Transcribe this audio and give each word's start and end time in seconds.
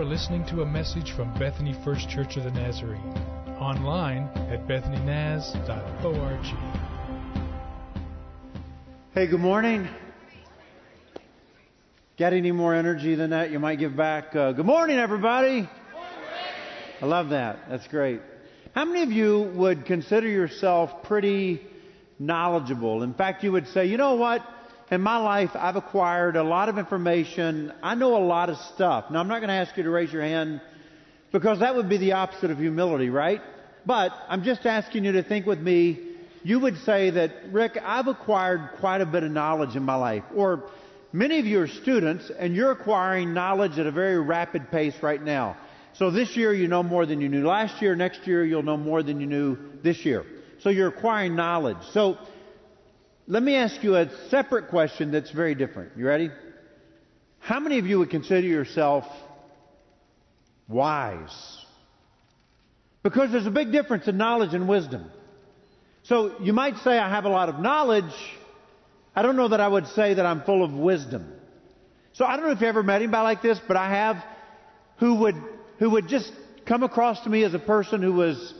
are 0.00 0.04
listening 0.04 0.42
to 0.46 0.62
a 0.62 0.66
message 0.66 1.12
from 1.12 1.30
Bethany 1.38 1.74
First 1.84 2.08
Church 2.08 2.38
of 2.38 2.44
the 2.44 2.50
Nazarene. 2.52 3.12
Online 3.58 4.22
at 4.50 4.66
bethanynaz.org. 4.66 6.40
Hey, 9.12 9.26
good 9.26 9.40
morning. 9.40 9.86
Got 12.18 12.32
any 12.32 12.50
more 12.50 12.74
energy 12.74 13.14
than 13.14 13.28
that? 13.30 13.50
You 13.50 13.58
might 13.58 13.78
give 13.78 13.94
back. 13.94 14.34
Uh, 14.34 14.52
good 14.52 14.64
morning, 14.64 14.96
everybody. 14.96 15.68
I 17.02 17.04
love 17.04 17.28
that. 17.28 17.58
That's 17.68 17.86
great. 17.88 18.22
How 18.74 18.86
many 18.86 19.02
of 19.02 19.12
you 19.12 19.52
would 19.54 19.84
consider 19.84 20.28
yourself 20.28 21.02
pretty 21.02 21.60
knowledgeable? 22.18 23.02
In 23.02 23.12
fact, 23.12 23.44
you 23.44 23.52
would 23.52 23.68
say, 23.68 23.84
you 23.84 23.98
know 23.98 24.14
what? 24.14 24.40
In 24.90 25.02
my 25.02 25.18
life, 25.18 25.50
I've 25.54 25.76
acquired 25.76 26.34
a 26.34 26.42
lot 26.42 26.68
of 26.68 26.76
information. 26.76 27.72
I 27.80 27.94
know 27.94 28.16
a 28.16 28.24
lot 28.24 28.50
of 28.50 28.56
stuff. 28.74 29.04
Now, 29.08 29.20
I'm 29.20 29.28
not 29.28 29.38
going 29.38 29.48
to 29.48 29.54
ask 29.54 29.76
you 29.76 29.84
to 29.84 29.90
raise 29.90 30.12
your 30.12 30.22
hand 30.22 30.60
because 31.30 31.60
that 31.60 31.76
would 31.76 31.88
be 31.88 31.96
the 31.96 32.12
opposite 32.12 32.50
of 32.50 32.58
humility, 32.58 33.08
right? 33.08 33.40
But 33.86 34.10
I'm 34.28 34.42
just 34.42 34.66
asking 34.66 35.04
you 35.04 35.12
to 35.12 35.22
think 35.22 35.46
with 35.46 35.60
me. 35.60 36.00
You 36.42 36.58
would 36.58 36.76
say 36.78 37.10
that, 37.10 37.30
Rick, 37.52 37.78
I've 37.80 38.08
acquired 38.08 38.70
quite 38.80 39.00
a 39.00 39.06
bit 39.06 39.22
of 39.22 39.30
knowledge 39.30 39.76
in 39.76 39.84
my 39.84 39.94
life. 39.94 40.24
Or 40.34 40.64
many 41.12 41.38
of 41.38 41.46
you 41.46 41.60
are 41.60 41.68
students 41.68 42.28
and 42.36 42.56
you're 42.56 42.72
acquiring 42.72 43.32
knowledge 43.32 43.78
at 43.78 43.86
a 43.86 43.92
very 43.92 44.18
rapid 44.20 44.72
pace 44.72 44.94
right 45.02 45.22
now. 45.22 45.56
So 45.92 46.10
this 46.10 46.36
year 46.36 46.52
you 46.52 46.66
know 46.66 46.82
more 46.82 47.06
than 47.06 47.20
you 47.20 47.28
knew 47.28 47.46
last 47.46 47.80
year. 47.80 47.94
Next 47.94 48.26
year 48.26 48.44
you'll 48.44 48.64
know 48.64 48.76
more 48.76 49.04
than 49.04 49.20
you 49.20 49.26
knew 49.26 49.56
this 49.84 50.04
year. 50.04 50.24
So 50.60 50.70
you're 50.70 50.88
acquiring 50.88 51.36
knowledge. 51.36 51.78
So 51.92 52.18
let 53.30 53.44
me 53.44 53.54
ask 53.54 53.80
you 53.84 53.94
a 53.94 54.10
separate 54.28 54.70
question 54.70 55.12
that's 55.12 55.30
very 55.30 55.54
different. 55.54 55.92
You 55.96 56.04
ready? 56.04 56.32
How 57.38 57.60
many 57.60 57.78
of 57.78 57.86
you 57.86 58.00
would 58.00 58.10
consider 58.10 58.44
yourself 58.44 59.04
wise? 60.66 61.30
Because 63.04 63.30
there's 63.30 63.46
a 63.46 63.52
big 63.52 63.70
difference 63.70 64.08
in 64.08 64.16
knowledge 64.16 64.52
and 64.52 64.68
wisdom. 64.68 65.08
So 66.02 66.40
you 66.40 66.52
might 66.52 66.78
say, 66.78 66.98
I 66.98 67.08
have 67.08 67.24
a 67.24 67.28
lot 67.28 67.48
of 67.48 67.60
knowledge. 67.60 68.12
I 69.14 69.22
don't 69.22 69.36
know 69.36 69.46
that 69.46 69.60
I 69.60 69.68
would 69.68 69.86
say 69.86 70.14
that 70.14 70.26
I'm 70.26 70.42
full 70.42 70.64
of 70.64 70.72
wisdom. 70.72 71.32
So 72.14 72.24
I 72.24 72.34
don't 72.34 72.46
know 72.46 72.52
if 72.52 72.60
you 72.60 72.66
ever 72.66 72.82
met 72.82 72.96
anybody 72.96 73.22
like 73.22 73.42
this, 73.42 73.60
but 73.68 73.76
I 73.76 73.90
have 73.90 74.24
who 74.98 75.14
would, 75.20 75.36
who 75.78 75.90
would 75.90 76.08
just 76.08 76.32
come 76.66 76.82
across 76.82 77.22
to 77.22 77.30
me 77.30 77.44
as 77.44 77.54
a 77.54 77.60
person 77.60 78.02
who 78.02 78.12
was 78.12 78.54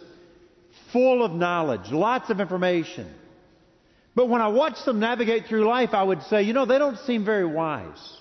full 0.92 1.24
of 1.24 1.32
knowledge, 1.32 1.90
lots 1.90 2.30
of 2.30 2.40
information. 2.40 3.12
But 4.14 4.28
when 4.28 4.42
I 4.42 4.48
watch 4.48 4.84
them 4.84 4.98
navigate 4.98 5.46
through 5.46 5.66
life, 5.66 5.90
I 5.92 6.02
would 6.02 6.22
say, 6.24 6.42
you 6.42 6.52
know, 6.52 6.66
they 6.66 6.78
don't 6.78 6.98
seem 6.98 7.24
very 7.24 7.46
wise. 7.46 8.16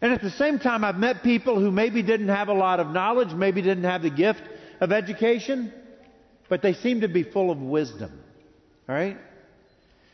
And 0.00 0.12
at 0.12 0.20
the 0.20 0.30
same 0.30 0.58
time, 0.58 0.84
I've 0.84 0.98
met 0.98 1.22
people 1.22 1.58
who 1.58 1.70
maybe 1.70 2.02
didn't 2.02 2.28
have 2.28 2.48
a 2.48 2.54
lot 2.54 2.80
of 2.80 2.88
knowledge, 2.88 3.32
maybe 3.32 3.62
didn't 3.62 3.84
have 3.84 4.02
the 4.02 4.10
gift 4.10 4.42
of 4.80 4.92
education, 4.92 5.72
but 6.48 6.60
they 6.60 6.74
seem 6.74 7.00
to 7.00 7.08
be 7.08 7.22
full 7.22 7.50
of 7.50 7.58
wisdom. 7.58 8.12
All 8.88 8.94
right? 8.94 9.16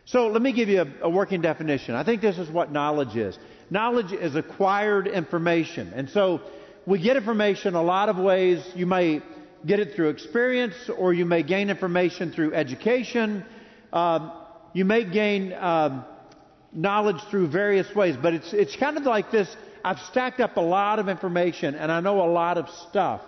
So 0.04 0.28
let 0.28 0.40
me 0.40 0.52
give 0.52 0.68
you 0.68 0.82
a, 0.82 1.06
a 1.06 1.10
working 1.10 1.40
definition. 1.40 1.94
I 1.96 2.04
think 2.04 2.22
this 2.22 2.38
is 2.38 2.48
what 2.48 2.70
knowledge 2.70 3.16
is. 3.16 3.36
Knowledge 3.70 4.12
is 4.12 4.36
acquired 4.36 5.08
information. 5.08 5.92
And 5.94 6.08
so 6.10 6.42
we 6.86 7.00
get 7.00 7.16
information 7.16 7.74
a 7.74 7.82
lot 7.82 8.08
of 8.08 8.18
ways. 8.18 8.64
You 8.76 8.86
may 8.86 9.20
get 9.66 9.80
it 9.80 9.94
through 9.94 10.10
experience, 10.10 10.74
or 10.96 11.12
you 11.12 11.24
may 11.24 11.42
gain 11.42 11.70
information 11.70 12.32
through 12.32 12.54
education 12.54 13.44
um, 13.92 14.32
you 14.72 14.84
may 14.84 15.04
gain 15.04 15.52
um, 15.52 16.04
knowledge 16.72 17.20
through 17.30 17.48
various 17.48 17.92
ways, 17.94 18.16
but 18.20 18.34
it's, 18.34 18.52
it's 18.52 18.76
kind 18.76 18.96
of 18.96 19.04
like 19.04 19.30
this 19.30 19.54
I've 19.84 19.98
stacked 20.10 20.40
up 20.40 20.56
a 20.56 20.60
lot 20.60 20.98
of 20.98 21.08
information 21.08 21.74
and 21.74 21.90
I 21.90 22.00
know 22.00 22.22
a 22.22 22.30
lot 22.30 22.56
of 22.56 22.68
stuff. 22.88 23.20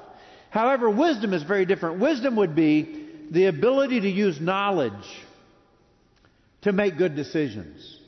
However, 0.51 0.89
wisdom 0.89 1.33
is 1.33 1.43
very 1.43 1.67
different. 1.67 1.99
Wisdom 1.99 2.37
would 2.37 2.55
be 2.55 3.09
the 3.31 3.47
ability 3.47 4.01
to 4.01 4.09
use 4.09 4.41
knowledge 4.41 4.93
to 6.63 6.73
make 6.73 6.97
good 6.97 7.17
decisions. 7.17 7.99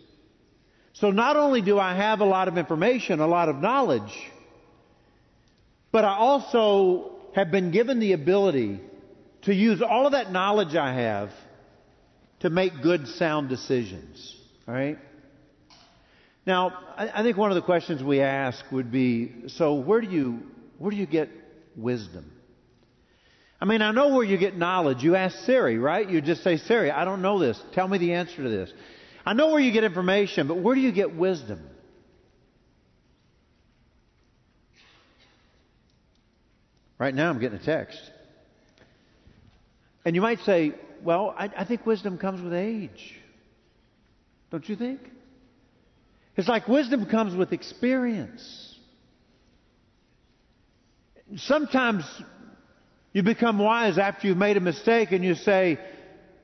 So 0.93 1.11
not 1.11 1.37
only 1.37 1.61
do 1.61 1.79
I 1.79 1.95
have 1.95 2.21
a 2.21 2.25
lot 2.25 2.49
of 2.49 2.57
information, 2.57 3.21
a 3.21 3.27
lot 3.27 3.49
of 3.49 3.57
knowledge, 3.57 4.13
but 5.93 6.05
I 6.05 6.17
also 6.17 7.13
have 7.35 7.51
been 7.51 7.71
given 7.71 7.99
the 7.99 8.13
ability 8.13 8.81
to 9.43 9.55
use 9.55 9.83
all 9.83 10.07
of 10.07 10.13
that 10.13 10.33
knowledge 10.33 10.75
I 10.75 10.95
have 10.95 11.31
to 12.47 12.51
make 12.51 12.81
good, 12.81 13.09
sound 13.09 13.49
decisions. 13.49 14.37
All 14.69 14.75
right? 14.75 14.99
Now, 16.47 16.71
I, 16.97 17.11
I 17.13 17.23
think 17.25 17.37
one 17.37 17.51
of 17.51 17.57
the 17.57 17.63
questions 17.63 18.05
we 18.05 18.21
ask 18.21 18.65
would 18.71 18.93
be 18.93 19.49
so, 19.49 19.75
where 19.75 20.01
do 20.01 20.07
you, 20.07 20.43
where 20.79 20.93
do 20.93 20.97
you 20.97 21.07
get 21.07 21.29
wisdom? 21.77 22.31
I 23.61 23.65
mean, 23.65 23.83
I 23.83 23.91
know 23.91 24.15
where 24.15 24.25
you 24.25 24.39
get 24.39 24.57
knowledge. 24.57 25.03
You 25.03 25.17
ask 25.17 25.37
Siri, 25.45 25.77
right? 25.77 26.09
You 26.09 26.21
just 26.21 26.45
say, 26.45 26.57
Siri, 26.57 26.93
I 26.93 27.05
don't 27.05 27.21
know 27.21 27.41
this. 27.41 27.61
Tell 27.73 27.89
me 27.89 27.99
the 27.99 28.13
answer 28.13 28.37
to 28.37 28.49
this. 28.49 28.73
I 29.25 29.33
know 29.33 29.49
where 29.49 29.59
you 29.59 29.73
get 29.73 29.83
information, 29.83 30.47
but 30.47 30.59
where 30.59 30.77
do 30.77 30.81
you 30.81 30.93
get 30.93 31.17
wisdom? 31.17 31.69
Right 36.97 37.15
now, 37.15 37.29
I'm 37.29 37.41
getting 37.41 37.59
a 37.59 37.65
text. 37.65 37.99
And 40.05 40.15
you 40.15 40.23
might 40.23 40.39
say, 40.41 40.75
well, 41.07 41.33
I, 41.39 41.49
I 41.57 41.65
think 41.65 41.87
wisdom 41.87 42.19
comes 42.19 42.43
with 42.43 42.53
age. 42.53 43.15
Don't 44.51 44.69
you 44.69 44.75
think? 44.75 45.01
It's 46.37 46.49
like 46.49 46.67
wisdom 46.67 47.07
comes 47.07 47.35
with 47.35 47.53
experience. 47.53 48.75
Sometimes 51.37 52.05
you 53.13 53.23
become 53.23 53.59
wise 53.59 53.99
after 53.99 54.27
you've 54.27 54.37
made 54.37 54.57
a 54.57 54.61
mistake 54.61 55.13
and 55.13 55.25
you 55.25 55.37
say, 55.37 55.79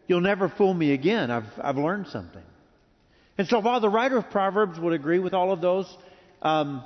You'll 0.06 0.20
never 0.20 0.48
fool 0.48 0.74
me 0.74 0.92
again. 0.92 1.30
I've, 1.30 1.44
I've 1.62 1.76
learned 1.76 2.08
something. 2.08 2.42
And 3.38 3.48
so 3.48 3.60
while 3.60 3.80
the 3.80 3.88
writer 3.88 4.18
of 4.18 4.30
Proverbs 4.30 4.78
would 4.78 4.92
agree 4.92 5.20
with 5.20 5.32
all 5.32 5.52
of 5.52 5.60
those, 5.60 5.86
um, 6.42 6.84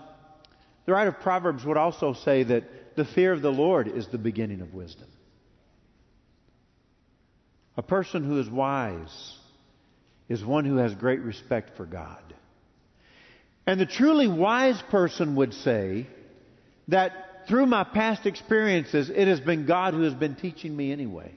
the 0.85 0.93
writer 0.93 1.11
of 1.11 1.21
Proverbs 1.21 1.65
would 1.65 1.77
also 1.77 2.13
say 2.13 2.43
that 2.45 2.97
the 2.97 3.05
fear 3.05 3.33
of 3.33 3.43
the 3.43 3.51
Lord 3.51 3.89
is 3.89 4.07
the 4.09 4.19
beginning 4.19 4.61
of 4.61 4.75
wisdom. 4.75 5.09
A 7.77 7.83
person 7.83 8.25
who 8.25 8.39
is 8.41 8.49
wise 8.49 9.35
is 10.29 10.45
one 10.45 10.65
who 10.65 10.77
has 10.77 10.95
great 10.95 11.21
respect 11.21 11.77
for 11.77 11.85
God. 11.85 12.23
And 13.67 13.81
the 13.81 13.87
truly 13.87 14.29
wise 14.29 14.81
person 14.91 15.37
would 15.37 15.53
say 15.53 16.07
that 16.89 17.13
through 17.49 17.67
my 17.67 17.85
past 17.85 18.27
experiences, 18.27 19.11
it 19.11 19.29
has 19.29 19.41
been 19.41 19.67
God 19.67 19.95
who 19.95 20.03
has 20.03 20.15
been 20.15 20.37
teaching 20.37 20.77
me 20.77 20.93
anyway. 20.93 21.33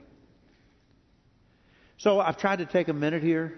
So 1.97 2.19
I've 2.19 2.37
tried 2.37 2.59
to 2.59 2.65
take 2.65 2.87
a 2.87 2.93
minute 2.93 3.23
here 3.23 3.53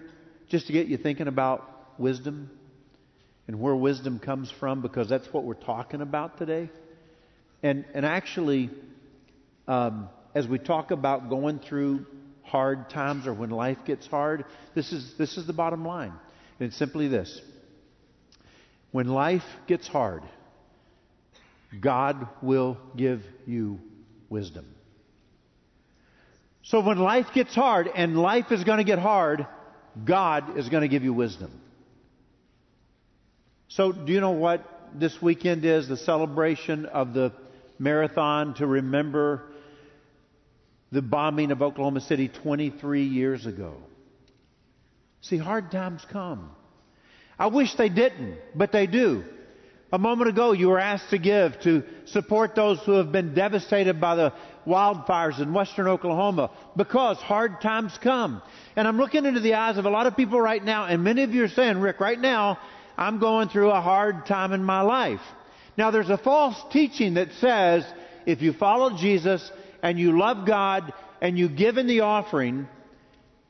just 0.48 0.66
to 0.66 0.72
get 0.72 0.88
you 0.88 0.96
thinking 0.96 1.28
about 1.28 1.68
wisdom 1.98 2.50
and 3.46 3.60
where 3.60 3.74
wisdom 3.74 4.18
comes 4.18 4.50
from 4.50 4.82
because 4.82 5.08
that's 5.08 5.26
what 5.32 5.44
we're 5.44 5.54
talking 5.54 6.00
about 6.00 6.38
today. 6.38 6.70
And, 7.62 7.84
and 7.94 8.04
actually, 8.04 8.70
um, 9.68 10.08
as 10.34 10.46
we 10.46 10.58
talk 10.58 10.90
about 10.90 11.28
going 11.30 11.60
through 11.60 12.06
hard 12.52 12.90
times 12.90 13.26
or 13.26 13.32
when 13.32 13.48
life 13.48 13.78
gets 13.86 14.06
hard, 14.06 14.44
this 14.74 14.92
is, 14.92 15.14
this 15.16 15.38
is 15.38 15.46
the 15.46 15.54
bottom 15.54 15.86
line. 15.86 16.12
And 16.60 16.68
it's 16.68 16.76
simply 16.76 17.08
this. 17.08 17.40
When 18.90 19.08
life 19.08 19.42
gets 19.66 19.88
hard, 19.88 20.22
God 21.80 22.28
will 22.42 22.76
give 22.94 23.22
you 23.46 23.80
wisdom. 24.28 24.66
So 26.62 26.80
when 26.80 26.98
life 26.98 27.28
gets 27.34 27.54
hard, 27.54 27.88
and 27.92 28.18
life 28.18 28.52
is 28.52 28.64
going 28.64 28.78
to 28.78 28.84
get 28.84 28.98
hard, 28.98 29.46
God 30.04 30.58
is 30.58 30.68
going 30.68 30.82
to 30.82 30.88
give 30.88 31.02
you 31.02 31.14
wisdom. 31.14 31.50
So 33.68 33.92
do 33.92 34.12
you 34.12 34.20
know 34.20 34.32
what 34.32 34.62
this 34.94 35.20
weekend 35.22 35.64
is? 35.64 35.88
The 35.88 35.96
celebration 35.96 36.84
of 36.84 37.14
the 37.14 37.32
marathon 37.78 38.54
to 38.54 38.66
remember 38.66 39.51
the 40.92 41.02
bombing 41.02 41.50
of 41.50 41.62
Oklahoma 41.62 42.02
City 42.02 42.28
23 42.28 43.04
years 43.04 43.46
ago. 43.46 43.74
See, 45.22 45.38
hard 45.38 45.70
times 45.70 46.04
come. 46.12 46.50
I 47.38 47.46
wish 47.46 47.74
they 47.74 47.88
didn't, 47.88 48.38
but 48.54 48.72
they 48.72 48.86
do. 48.86 49.24
A 49.90 49.98
moment 49.98 50.30
ago, 50.30 50.52
you 50.52 50.68
were 50.68 50.78
asked 50.78 51.10
to 51.10 51.18
give 51.18 51.58
to 51.60 51.82
support 52.06 52.54
those 52.54 52.80
who 52.80 52.92
have 52.92 53.10
been 53.10 53.34
devastated 53.34 54.00
by 54.00 54.16
the 54.16 54.32
wildfires 54.66 55.40
in 55.40 55.52
western 55.52 55.86
Oklahoma 55.86 56.50
because 56.76 57.18
hard 57.18 57.60
times 57.60 57.98
come. 58.02 58.42
And 58.76 58.86
I'm 58.86 58.96
looking 58.96 59.26
into 59.26 59.40
the 59.40 59.54
eyes 59.54 59.78
of 59.78 59.86
a 59.86 59.90
lot 59.90 60.06
of 60.06 60.16
people 60.16 60.40
right 60.40 60.62
now, 60.62 60.86
and 60.86 61.04
many 61.04 61.22
of 61.22 61.32
you 61.32 61.44
are 61.44 61.48
saying, 61.48 61.78
Rick, 61.78 62.00
right 62.00 62.18
now, 62.18 62.58
I'm 62.96 63.18
going 63.18 63.48
through 63.48 63.70
a 63.70 63.80
hard 63.80 64.26
time 64.26 64.52
in 64.52 64.62
my 64.62 64.82
life. 64.82 65.20
Now, 65.76 65.90
there's 65.90 66.10
a 66.10 66.18
false 66.18 66.56
teaching 66.70 67.14
that 67.14 67.28
says 67.40 67.84
if 68.26 68.42
you 68.42 68.52
follow 68.52 68.96
Jesus, 68.96 69.50
and 69.82 69.98
you 69.98 70.18
love 70.18 70.46
God 70.46 70.92
and 71.20 71.38
you 71.38 71.48
give 71.48 71.76
in 71.76 71.86
the 71.86 72.00
offering, 72.00 72.68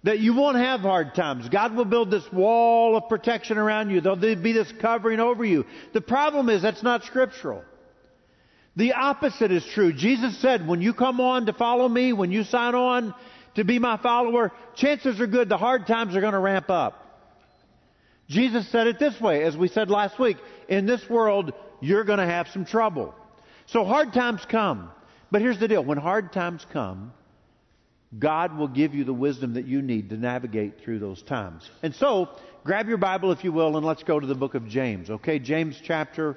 that 0.04 0.18
you 0.18 0.34
won't 0.34 0.56
have 0.56 0.80
hard 0.80 1.14
times. 1.14 1.48
God 1.48 1.76
will 1.76 1.84
build 1.84 2.10
this 2.10 2.24
wall 2.32 2.96
of 2.96 3.08
protection 3.08 3.56
around 3.56 3.90
you. 3.90 4.00
There'll 4.00 4.16
be 4.16 4.52
this 4.52 4.72
covering 4.80 5.20
over 5.20 5.44
you. 5.44 5.64
The 5.92 6.00
problem 6.00 6.48
is 6.48 6.60
that's 6.62 6.82
not 6.82 7.04
scriptural. 7.04 7.62
The 8.74 8.94
opposite 8.94 9.52
is 9.52 9.64
true. 9.74 9.92
Jesus 9.92 10.40
said, 10.40 10.66
when 10.66 10.80
you 10.80 10.94
come 10.94 11.20
on 11.20 11.46
to 11.46 11.52
follow 11.52 11.88
me, 11.88 12.12
when 12.12 12.32
you 12.32 12.42
sign 12.42 12.74
on 12.74 13.14
to 13.54 13.64
be 13.64 13.78
my 13.78 13.96
follower, 13.98 14.50
chances 14.76 15.20
are 15.20 15.26
good 15.26 15.48
the 15.48 15.58
hard 15.58 15.86
times 15.86 16.16
are 16.16 16.20
going 16.20 16.32
to 16.32 16.38
ramp 16.38 16.70
up. 16.70 16.98
Jesus 18.28 18.66
said 18.72 18.86
it 18.86 18.98
this 18.98 19.20
way, 19.20 19.44
as 19.44 19.56
we 19.56 19.68
said 19.68 19.90
last 19.90 20.18
week, 20.18 20.38
in 20.68 20.86
this 20.86 21.06
world, 21.08 21.52
you're 21.80 22.04
going 22.04 22.18
to 22.18 22.26
have 22.26 22.48
some 22.48 22.64
trouble. 22.64 23.14
So 23.66 23.84
hard 23.84 24.14
times 24.14 24.40
come. 24.48 24.90
But 25.32 25.40
here's 25.40 25.58
the 25.58 25.66
deal. 25.66 25.82
When 25.82 25.96
hard 25.96 26.30
times 26.30 26.64
come, 26.74 27.14
God 28.18 28.54
will 28.54 28.68
give 28.68 28.94
you 28.94 29.04
the 29.04 29.14
wisdom 29.14 29.54
that 29.54 29.66
you 29.66 29.80
need 29.80 30.10
to 30.10 30.18
navigate 30.18 30.82
through 30.82 30.98
those 30.98 31.22
times. 31.22 31.68
And 31.82 31.94
so, 31.94 32.28
grab 32.64 32.86
your 32.86 32.98
Bible 32.98 33.32
if 33.32 33.42
you 33.42 33.50
will, 33.50 33.78
and 33.78 33.86
let's 33.86 34.02
go 34.02 34.20
to 34.20 34.26
the 34.26 34.34
book 34.34 34.54
of 34.54 34.68
James. 34.68 35.08
Okay, 35.08 35.38
James 35.38 35.80
chapter 35.82 36.36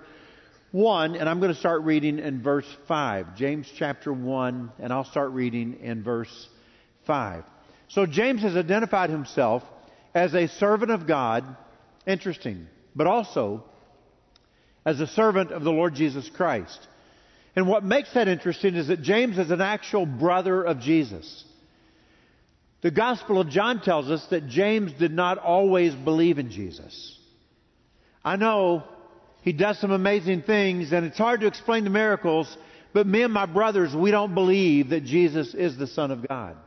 1, 0.71 1.17
and 1.17 1.27
I'm 1.27 1.41
going 1.41 1.53
to 1.53 1.59
start 1.59 1.81
reading 1.81 2.19
in 2.19 2.41
verse 2.41 2.65
5. 2.87 3.35
James 3.35 3.69
chapter 3.77 4.13
1, 4.13 4.71
and 4.79 4.93
I'll 4.93 5.03
start 5.03 5.31
reading 5.31 5.81
in 5.81 6.01
verse 6.01 6.47
5. 7.05 7.43
So 7.89 8.05
James 8.05 8.43
has 8.43 8.55
identified 8.55 9.09
himself 9.09 9.61
as 10.13 10.33
a 10.33 10.47
servant 10.47 10.91
of 10.91 11.05
God, 11.05 11.43
interesting, 12.07 12.67
but 12.95 13.07
also 13.07 13.65
as 14.85 15.01
a 15.01 15.07
servant 15.07 15.51
of 15.51 15.65
the 15.65 15.71
Lord 15.71 15.95
Jesus 15.95 16.29
Christ. 16.29 16.87
And 17.55 17.67
what 17.67 17.83
makes 17.83 18.13
that 18.13 18.27
interesting 18.27 18.75
is 18.75 18.87
that 18.87 19.01
James 19.01 19.37
is 19.37 19.49
an 19.49 19.61
actual 19.61 20.05
brother 20.05 20.61
of 20.63 20.81
Jesus. 20.81 21.43
The 22.81 22.91
Gospel 22.91 23.39
of 23.39 23.49
John 23.49 23.81
tells 23.81 24.11
us 24.11 24.25
that 24.29 24.47
James 24.47 24.91
did 24.93 25.11
not 25.11 25.37
always 25.37 25.95
believe 25.95 26.37
in 26.37 26.51
Jesus. 26.51 27.17
I 28.23 28.35
know 28.35 28.83
he 29.41 29.53
does 29.53 29.79
some 29.79 29.91
amazing 29.91 30.41
things, 30.41 30.91
and 30.91 31.05
it's 31.05 31.17
hard 31.17 31.41
to 31.41 31.47
explain 31.47 31.83
the 31.83 31.89
miracles, 31.89 32.55
but 32.93 33.07
me 33.07 33.23
and 33.23 33.33
my 33.33 33.45
brothers, 33.45 33.95
we 33.95 34.11
don't 34.11 34.33
believe 34.33 34.89
that 34.89 35.05
Jesus 35.05 35.53
is 35.53 35.77
the 35.77 35.87
Son 35.87 36.11
of 36.11 36.27
God. 36.27 36.57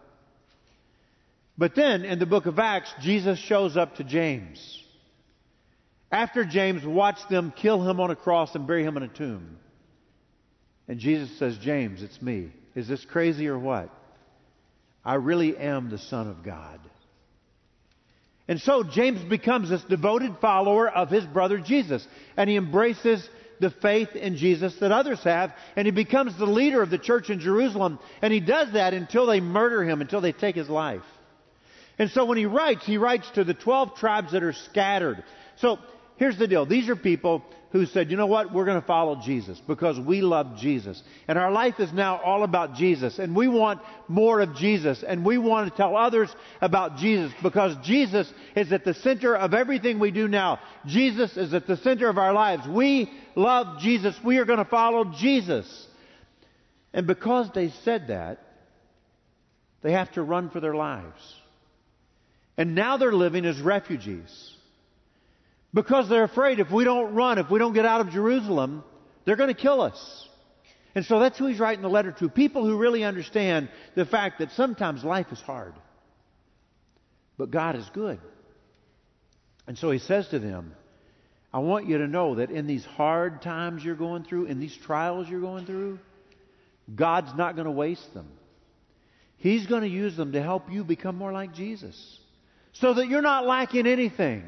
But 1.59 1.75
then, 1.75 2.05
in 2.05 2.19
the 2.19 2.27
book 2.27 2.47
of 2.47 2.59
Acts, 2.59 2.93
Jesus 3.03 3.39
shows 3.39 3.77
up 3.77 3.97
to 3.97 4.05
James. 4.05 4.83
After 6.11 6.45
James 6.45 6.85
watched 6.87 7.29
them 7.29 7.53
kill 7.55 7.83
him 7.89 8.01
on 8.01 8.11
a 8.11 8.17
cross 8.17 8.55
and 8.55 8.67
bury 8.67 8.85
him 8.85 8.97
in 8.97 9.03
a 9.03 9.09
tomb. 9.09 9.59
And 10.89 10.99
Jesus 10.99 11.39
says, 11.39 11.59
James, 11.59 12.03
it's 12.03 12.21
me. 12.21 12.51
Is 12.75 12.89
this 12.89 13.05
crazy 13.05 13.47
or 13.49 13.59
what? 13.59 13.91
I 15.05 15.15
really 15.15 15.57
am 15.57 15.91
the 15.91 15.99
Son 15.99 16.29
of 16.29 16.43
God. 16.43 16.81
And 18.49 18.59
so 18.61 18.83
James 18.83 19.23
becomes 19.23 19.69
this 19.69 19.83
devoted 19.85 20.37
follower 20.41 20.89
of 20.89 21.11
his 21.11 21.25
brother 21.25 21.59
Jesus. 21.59 22.07
And 22.37 22.49
he 22.49 22.57
embraces 22.57 23.29
the 23.61 23.71
faith 23.71 24.17
in 24.17 24.37
Jesus 24.37 24.75
that 24.81 24.91
others 24.91 25.23
have. 25.25 25.53
And 25.77 25.87
he 25.87 25.93
becomes 25.93 26.39
the 26.39 26.47
leader 26.47 26.81
of 26.81 26.89
the 26.89 26.99
church 26.99 27.29
in 27.29 27.41
Jerusalem. 27.41 27.99
And 28.23 28.33
he 28.33 28.41
does 28.41 28.73
that 28.73 28.95
until 28.95 29.27
they 29.27 29.41
murder 29.41 29.85
him, 29.85 30.01
until 30.01 30.23
they 30.23 30.33
take 30.33 30.57
his 30.57 30.71
life. 30.71 31.03
And 31.99 32.11
so 32.11 32.25
when 32.25 32.39
he 32.39 32.47
writes, 32.47 32.87
he 32.87 32.97
writes 32.97 33.29
to 33.33 33.45
the 33.45 33.55
12 33.55 33.97
tribes 33.97 34.33
that 34.33 34.43
are 34.43 34.55
scattered. 34.55 35.23
So 35.57 35.79
here's 36.19 36.39
the 36.39 36.47
deal. 36.47 36.67
These 36.67 36.89
are 36.89 36.97
people 36.97 37.43
who 37.71 37.87
said, 37.87 38.11
you 38.11 38.17
know 38.17 38.27
what, 38.27 38.53
we're 38.53 38.65
going 38.65 38.81
to 38.81 38.87
follow 38.87 39.21
Jesus 39.23 39.61
because 39.67 39.99
we 40.01 40.23
love 40.23 40.57
Jesus. 40.57 41.03
And 41.27 41.39
our 41.39 41.51
life 41.51 41.81
is 41.81 41.93
now 41.93 42.21
all 42.21 42.43
about 42.43 42.75
Jesus. 42.75 43.19
And 43.19 43.37
we 43.37 43.47
want 43.47 43.81
more 44.09 44.41
of 44.41 44.55
Jesus. 44.57 45.05
And 45.07 45.25
we 45.25 45.37
want 45.37 45.71
to 45.71 45.77
tell 45.77 45.97
others 45.97 46.35
about 46.61 46.97
Jesus 46.97 47.33
because 47.43 47.77
Jesus 47.85 48.33
is 48.57 48.73
at 48.73 48.85
the 48.85 48.95
center 48.95 49.37
of 49.37 49.53
everything 49.53 49.99
we 49.99 50.11
do 50.11 50.29
now. 50.29 50.61
Jesus 50.87 51.37
is 51.37 51.53
at 51.53 51.67
the 51.67 51.77
center 51.77 52.09
of 52.09 52.17
our 52.17 52.33
lives. 52.33 52.67
We 52.67 53.11
love 53.35 53.81
Jesus. 53.81 54.17
We 54.25 54.39
are 54.39 54.47
going 54.47 54.59
to 54.59 54.65
follow 54.65 55.13
Jesus. 55.19 55.87
And 56.95 57.07
because 57.07 57.51
they 57.55 57.69
said 57.85 58.09
that, 58.09 58.41
they 59.83 59.93
have 59.93 60.11
to 60.13 60.23
run 60.23 60.49
for 60.51 60.61
their 60.61 60.75
lives. 60.75 61.35
And 62.57 62.75
now 62.75 62.97
they're 62.97 63.13
living 63.13 63.45
as 63.45 63.61
refugees. 63.61 64.48
Because 65.75 66.09
they're 66.09 66.25
afraid 66.25 66.61
if 66.61 66.71
we 66.71 66.85
don't 66.85 67.15
run, 67.15 67.39
if 67.39 67.51
we 67.51 67.59
don't 67.59 67.75
get 67.75 67.85
out 67.85 68.01
of 68.01 68.11
Jerusalem, 68.11 68.83
they're 69.25 69.37
going 69.37 69.55
to 69.55 69.61
kill 69.61 69.81
us. 69.81 70.29
And 70.95 71.05
so 71.05 71.21
that's 71.21 71.39
who 71.39 71.47
he's 71.47 71.61
writing 71.61 71.83
the 71.83 71.89
letter 71.89 72.13
to. 72.13 72.29
People 72.29 72.65
who 72.65 72.79
really 72.79 73.05
understand 73.05 73.69
the 73.95 74.07
fact 74.07 74.39
that 74.39 74.51
sometimes 74.53 75.05
life 75.05 75.27
is 75.31 75.41
hard. 75.41 75.75
But 77.37 77.51
God 77.51 77.77
is 77.77 77.89
good. 77.91 78.19
And 79.67 79.77
so 79.77 79.91
he 79.91 79.99
says 79.99 80.29
to 80.29 80.39
them, 80.39 80.75
I 81.53 81.61
want 81.61 81.87
you 81.87 81.99
to 81.99 82.07
know 82.07 82.37
that 82.37 82.51
in 82.51 82.67
these 82.67 82.85
hard 82.85 83.43
times 83.43 83.85
you're 83.85 83.95
going 83.95 84.25
through, 84.25 84.47
in 84.47 84.61
these 84.61 84.77
trials 84.77 85.29
you're 85.29 85.41
going 85.41 85.67
through, 85.67 85.99
God's 86.95 87.35
not 87.37 87.55
going 87.55 87.67
to 87.67 87.71
waste 87.71 88.13
them. 88.15 88.29
He's 89.37 89.67
going 89.67 89.83
to 89.83 89.89
use 89.89 90.17
them 90.17 90.33
to 90.33 90.43
help 90.43 90.71
you 90.71 90.85
become 90.85 91.17
more 91.17 91.33
like 91.33 91.55
Jesus. 91.55 92.19
So 92.73 92.95
that 92.95 93.09
you're 93.09 93.23
not 93.23 93.47
lacking 93.47 93.87
anything. 93.87 94.45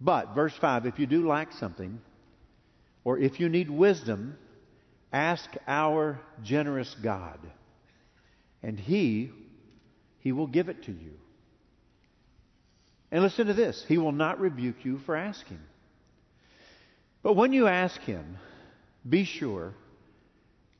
But, 0.00 0.34
verse 0.34 0.54
5, 0.56 0.86
if 0.86 0.98
you 0.98 1.06
do 1.06 1.28
lack 1.28 1.52
something, 1.52 2.00
or 3.04 3.18
if 3.18 3.38
you 3.38 3.48
need 3.48 3.68
wisdom, 3.70 4.36
ask 5.12 5.50
our 5.66 6.20
generous 6.42 6.94
God, 7.02 7.38
and 8.62 8.78
He, 8.78 9.30
He 10.20 10.32
will 10.32 10.46
give 10.46 10.68
it 10.68 10.84
to 10.84 10.92
you. 10.92 11.12
And 13.12 13.22
listen 13.22 13.48
to 13.48 13.54
this 13.54 13.84
He 13.88 13.98
will 13.98 14.12
not 14.12 14.40
rebuke 14.40 14.84
you 14.84 14.98
for 14.98 15.16
asking. 15.16 15.60
But 17.22 17.34
when 17.34 17.52
you 17.52 17.66
ask 17.66 18.00
Him, 18.00 18.38
be 19.08 19.24
sure 19.24 19.74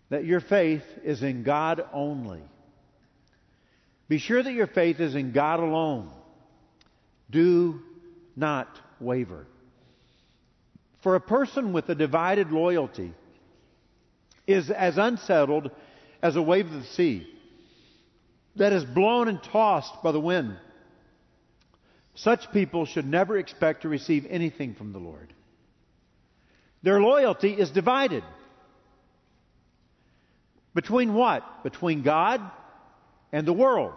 that 0.09 0.25
your 0.25 0.41
faith 0.41 0.85
is 1.05 1.23
in 1.23 1.43
God 1.43 1.85
only. 1.93 2.43
Be 4.09 4.19
sure 4.19 4.43
that 4.43 4.53
your 4.53 4.67
faith 4.67 4.99
is 4.99 5.15
in 5.15 5.33
God 5.33 5.61
alone. 5.61 6.11
Do 7.31 7.81
not 8.35 8.69
waver. 9.01 9.47
For 11.03 11.15
a 11.15 11.21
person 11.21 11.73
with 11.73 11.89
a 11.89 11.95
divided 11.95 12.51
loyalty 12.51 13.13
is 14.47 14.71
as 14.71 14.99
unsettled 14.99 15.71
as 16.23 16.37
a 16.37 16.43
wave 16.43 16.67
of 16.67 16.73
the 16.73 16.85
sea 16.85 17.27
that 18.57 18.73
is 18.73 18.85
blown 18.85 19.29
and 19.29 19.43
tossed 19.43 20.03
by 20.03 20.13
the 20.13 20.21
wind. 20.21 20.57
Such 22.15 22.53
people 22.53 22.85
should 22.85 23.07
never 23.07 23.39
expect 23.39 23.83
to 23.83 23.89
receive 23.89 24.27
anything 24.29 24.75
from 24.75 24.93
the 24.93 24.99
Lord. 24.99 25.33
Their 26.83 27.01
loyalty 27.01 27.53
is 27.53 27.71
divided. 27.71 28.25
Between 30.75 31.15
what? 31.15 31.63
Between 31.63 32.03
God 32.03 32.41
and 33.33 33.47
the 33.47 33.53
world. 33.53 33.95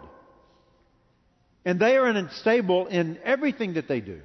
And 1.64 1.80
they 1.80 1.96
are 1.96 2.06
unstable 2.06 2.86
in 2.86 3.18
everything 3.24 3.74
that 3.74 3.88
they 3.88 4.00
do. 4.00 4.20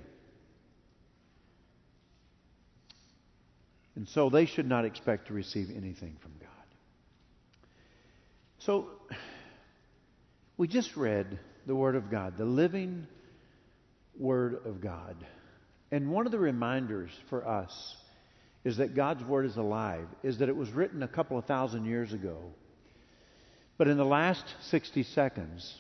And 4.00 4.08
so 4.08 4.30
they 4.30 4.46
should 4.46 4.66
not 4.66 4.86
expect 4.86 5.28
to 5.28 5.34
receive 5.34 5.72
anything 5.76 6.16
from 6.22 6.32
God. 6.40 6.50
So 8.60 8.88
we 10.56 10.70
just 10.70 10.96
read 10.96 11.38
the 11.66 11.76
Word 11.76 11.98
of 11.98 12.10
God, 12.10 12.38
the 12.38 12.46
living 12.46 13.08
Word 14.18 14.66
of 14.66 14.80
God. 14.80 15.18
And 15.92 16.12
one 16.12 16.26
of 16.26 16.32
the 16.32 16.40
reminders 16.40 17.12
for 17.30 17.46
us 17.46 17.98
is 18.64 18.78
that 18.78 18.96
God's 18.96 19.26
Word 19.26 19.46
is 19.46 19.58
alive, 19.58 20.08
is 20.24 20.38
that 20.38 20.48
it 20.48 20.56
was 20.56 20.70
written 20.70 21.04
a 21.04 21.08
couple 21.10 21.38
of 21.38 21.44
thousand 21.44 21.84
years 21.84 22.14
ago. 22.14 22.38
But 23.78 23.90
in 23.90 23.98
the 23.98 24.06
last 24.06 24.46
60 24.62 25.04
seconds, 25.04 25.76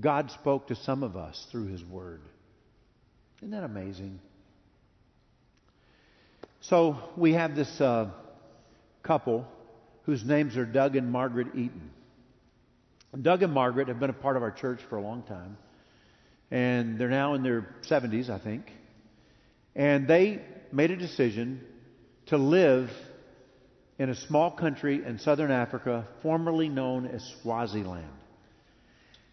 God 0.00 0.32
spoke 0.32 0.66
to 0.66 0.74
some 0.74 1.04
of 1.04 1.16
us 1.16 1.46
through 1.52 1.68
His 1.68 1.84
Word. 1.84 2.22
Isn't 3.38 3.52
that 3.52 3.62
amazing? 3.62 4.18
So 6.62 6.96
we 7.16 7.32
have 7.32 7.56
this 7.56 7.80
uh, 7.80 8.08
couple 9.02 9.48
whose 10.04 10.24
names 10.24 10.56
are 10.56 10.64
Doug 10.64 10.94
and 10.94 11.10
Margaret 11.10 11.48
Eaton. 11.56 11.90
Doug 13.20 13.42
and 13.42 13.52
Margaret 13.52 13.88
have 13.88 13.98
been 13.98 14.10
a 14.10 14.14
part 14.14 14.36
of 14.36 14.44
our 14.44 14.52
church 14.52 14.78
for 14.88 14.96
a 14.96 15.02
long 15.02 15.24
time, 15.24 15.56
and 16.52 16.98
they're 16.98 17.08
now 17.08 17.34
in 17.34 17.42
their 17.42 17.66
70s, 17.82 18.30
I 18.30 18.38
think. 18.38 18.70
And 19.74 20.06
they 20.06 20.40
made 20.70 20.92
a 20.92 20.96
decision 20.96 21.62
to 22.26 22.36
live 22.38 22.90
in 23.98 24.08
a 24.08 24.14
small 24.14 24.52
country 24.52 25.04
in 25.04 25.18
southern 25.18 25.50
Africa, 25.50 26.06
formerly 26.22 26.68
known 26.68 27.06
as 27.06 27.24
Swaziland. 27.42 28.06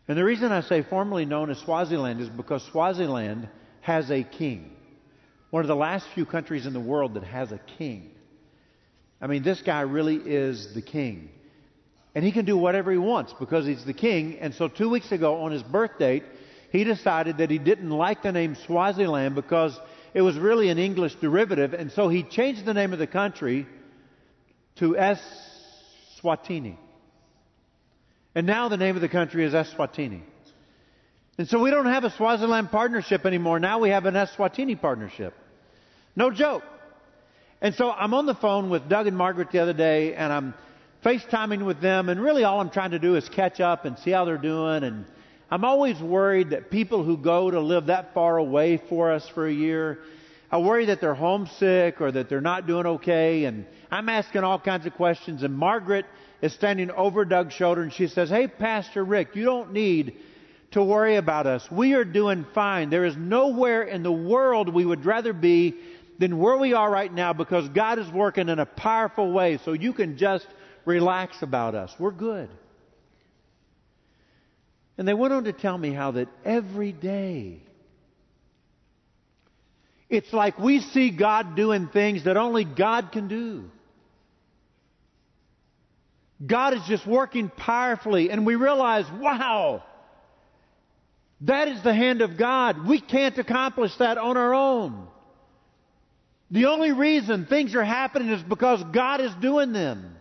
And 0.08 0.18
the 0.18 0.24
reason 0.24 0.52
I 0.52 0.62
say 0.62 0.82
formerly 0.82 1.26
known 1.26 1.52
as 1.52 1.60
Swaziland 1.60 2.22
is 2.22 2.30
because 2.30 2.64
Swaziland 2.72 3.50
has 3.82 4.10
a 4.10 4.24
king 4.24 4.72
one 5.50 5.64
of 5.64 5.68
the 5.68 5.76
last 5.76 6.06
few 6.14 6.26
countries 6.26 6.66
in 6.66 6.74
the 6.74 6.80
world 6.80 7.16
that 7.16 7.24
has 7.24 7.52
a 7.52 7.60
king. 7.78 8.12
I 9.22 9.28
mean, 9.28 9.44
this 9.44 9.62
guy 9.62 9.82
really 9.82 10.16
is 10.16 10.74
the 10.74 10.82
king. 10.82 11.30
And 12.16 12.24
he 12.24 12.32
can 12.32 12.46
do 12.46 12.58
whatever 12.58 12.92
he 12.92 12.98
wants 12.98 13.34
because 13.40 13.66
he's 13.66 13.84
the 13.86 13.94
king. 13.94 14.40
And 14.40 14.54
so 14.54 14.68
two 14.68 14.90
weeks 14.90 15.12
ago 15.12 15.42
on 15.42 15.52
his 15.52 15.64
birth 15.64 15.98
date, 16.00 16.24
he 16.72 16.84
decided 16.84 17.38
that 17.38 17.50
he 17.50 17.58
didn't 17.58 17.90
like 17.90 18.24
the 18.24 18.32
name 18.32 18.56
Swaziland 18.66 19.36
because 19.36 19.78
it 20.14 20.22
was 20.22 20.38
really 20.38 20.70
an 20.70 20.78
English 20.78 21.16
derivative. 21.16 21.74
And 21.74 21.92
so 21.92 22.10
he 22.10 22.24
changed 22.24 22.66
the 22.66 22.74
name 22.74 22.94
of 22.94 23.00
the 23.00 23.08
country 23.08 23.68
to 24.78 24.96
Eswatini. 26.24 26.78
And 28.36 28.48
now 28.48 28.70
the 28.70 28.78
name 28.78 28.96
of 28.96 29.02
the 29.02 29.10
country 29.10 29.44
is 29.44 29.54
Eswatini. 29.54 30.22
And 31.40 31.48
so 31.48 31.58
we 31.58 31.72
don't 31.72 31.86
have 31.86 32.04
a 32.04 32.10
Swaziland 32.10 32.70
partnership 32.70 33.26
anymore. 33.26 33.62
Now 33.62 33.80
we 33.80 33.92
have 33.92 34.06
an 34.06 34.14
Eswatini 34.14 34.80
partnership. 34.80 35.34
No 36.14 36.32
joke. 36.32 36.64
And 37.62 37.74
so 37.74 37.90
I'm 37.90 38.14
on 38.14 38.26
the 38.26 38.36
phone 38.36 38.70
with 38.70 38.90
Doug 38.90 39.08
and 39.08 39.16
Margaret 39.16 39.50
the 39.50 39.60
other 39.60 39.72
day, 39.72 40.16
and 40.16 40.34
I'm 40.34 40.54
FaceTiming 41.06 41.66
with 41.66 41.80
them, 41.80 42.10
and 42.10 42.22
really 42.22 42.44
all 42.44 42.60
I'm 42.60 42.70
trying 42.70 42.92
to 42.92 43.00
do 43.00 43.16
is 43.16 43.30
catch 43.30 43.62
up 43.62 43.86
and 43.86 43.98
see 44.00 44.12
how 44.12 44.26
they're 44.26 44.38
doing. 44.38 44.84
And 44.84 45.06
I'm 45.50 45.64
always 45.64 45.98
worried 46.02 46.50
that 46.50 46.70
people 46.70 47.06
who 47.06 47.16
go 47.16 47.50
to 47.50 47.62
live 47.62 47.86
that 47.86 48.14
far 48.14 48.36
away 48.36 48.76
for 48.90 49.14
us 49.14 49.26
for 49.30 49.48
a 49.48 49.54
year, 49.54 50.00
I 50.52 50.58
worry 50.58 50.88
that 50.88 51.00
they're 51.00 51.16
homesick 51.16 52.02
or 52.02 52.12
that 52.12 52.28
they're 52.28 52.42
not 52.42 52.68
doing 52.68 52.86
okay. 52.86 53.46
And 53.46 53.66
I'm 53.90 54.10
asking 54.10 54.44
all 54.44 54.60
kinds 54.60 54.86
of 54.86 54.94
questions. 54.96 55.44
And 55.44 55.56
Margaret 55.56 56.06
is 56.42 56.52
standing 56.52 56.92
over 56.92 57.24
Doug's 57.24 57.54
shoulder, 57.54 57.82
and 57.82 57.94
she 57.94 58.08
says, 58.08 58.30
Hey, 58.30 58.50
Pastor 58.50 59.06
Rick, 59.06 59.38
you 59.38 59.46
don't 59.46 59.72
need 59.72 60.18
to 60.72 60.84
worry 60.84 61.16
about 61.16 61.48
us. 61.48 61.68
We 61.72 61.94
are 61.94 62.06
doing 62.06 62.46
fine. 62.54 62.90
There 62.90 63.06
is 63.06 63.16
nowhere 63.18 63.84
in 63.84 64.04
the 64.04 64.12
world 64.12 64.74
we 64.74 64.86
would 64.86 65.06
rather 65.06 65.34
be 65.34 65.76
than 66.20 66.38
where 66.38 66.58
we 66.58 66.74
are 66.74 66.90
right 66.90 67.12
now 67.12 67.34
because 67.34 67.68
God 67.70 67.98
is 67.98 68.10
working 68.12 68.50
in 68.50 68.60
a 68.60 68.66
powerful 68.66 69.32
way. 69.32 69.60
So 69.64 69.74
you 69.74 69.94
can 69.94 70.18
just 70.18 70.46
relax 70.86 71.42
about 71.42 71.76
us. 71.76 71.94
We're 71.98 72.12
good. 72.12 72.50
And 74.98 75.08
they 75.08 75.14
went 75.14 75.34
on 75.34 75.46
to 75.46 75.54
tell 75.54 75.78
me 75.78 75.94
how 75.94 76.12
that 76.12 76.28
every 76.44 76.92
day 76.92 77.62
it's 80.10 80.34
like 80.34 80.58
we 80.58 80.82
see 80.82 81.12
God 81.12 81.56
doing 81.56 81.88
things 81.88 82.24
that 82.26 82.36
only 82.36 82.66
God 82.66 83.12
can 83.12 83.28
do. 83.28 83.70
God 86.46 86.74
is 86.74 86.82
just 86.88 87.06
working 87.06 87.50
powerfully, 87.50 88.32
and 88.32 88.46
we 88.46 88.56
realize, 88.56 89.06
wow, 89.20 89.84
that 91.42 91.68
is 91.68 91.82
the 91.84 91.94
hand 91.94 92.22
of 92.22 92.38
God. 92.38 92.86
We 92.86 93.00
can't 93.00 93.38
accomplish 93.38 93.96
that 93.98 94.18
on 94.18 94.36
our 94.36 94.54
own. 94.54 95.08
The 96.52 96.66
only 96.66 96.92
reason 96.92 97.46
things 97.46 97.76
are 97.76 97.84
happening 97.84 98.30
is 98.30 98.42
because 98.42 98.84
God 98.92 99.22
is 99.22 99.32
doing 99.36 99.72
them. 99.72 100.16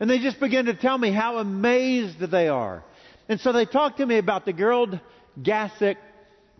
And 0.00 0.10
they 0.10 0.18
just 0.18 0.40
begin 0.40 0.66
to 0.66 0.74
tell 0.74 0.98
me 0.98 1.12
how 1.12 1.38
amazed 1.38 2.18
they 2.18 2.48
are. 2.48 2.84
And 3.28 3.40
so 3.40 3.52
they 3.52 3.64
talked 3.64 3.98
to 3.98 4.06
me 4.06 4.18
about 4.18 4.44
the 4.44 4.52
Gerald 4.52 4.98
Gassick 5.40 5.96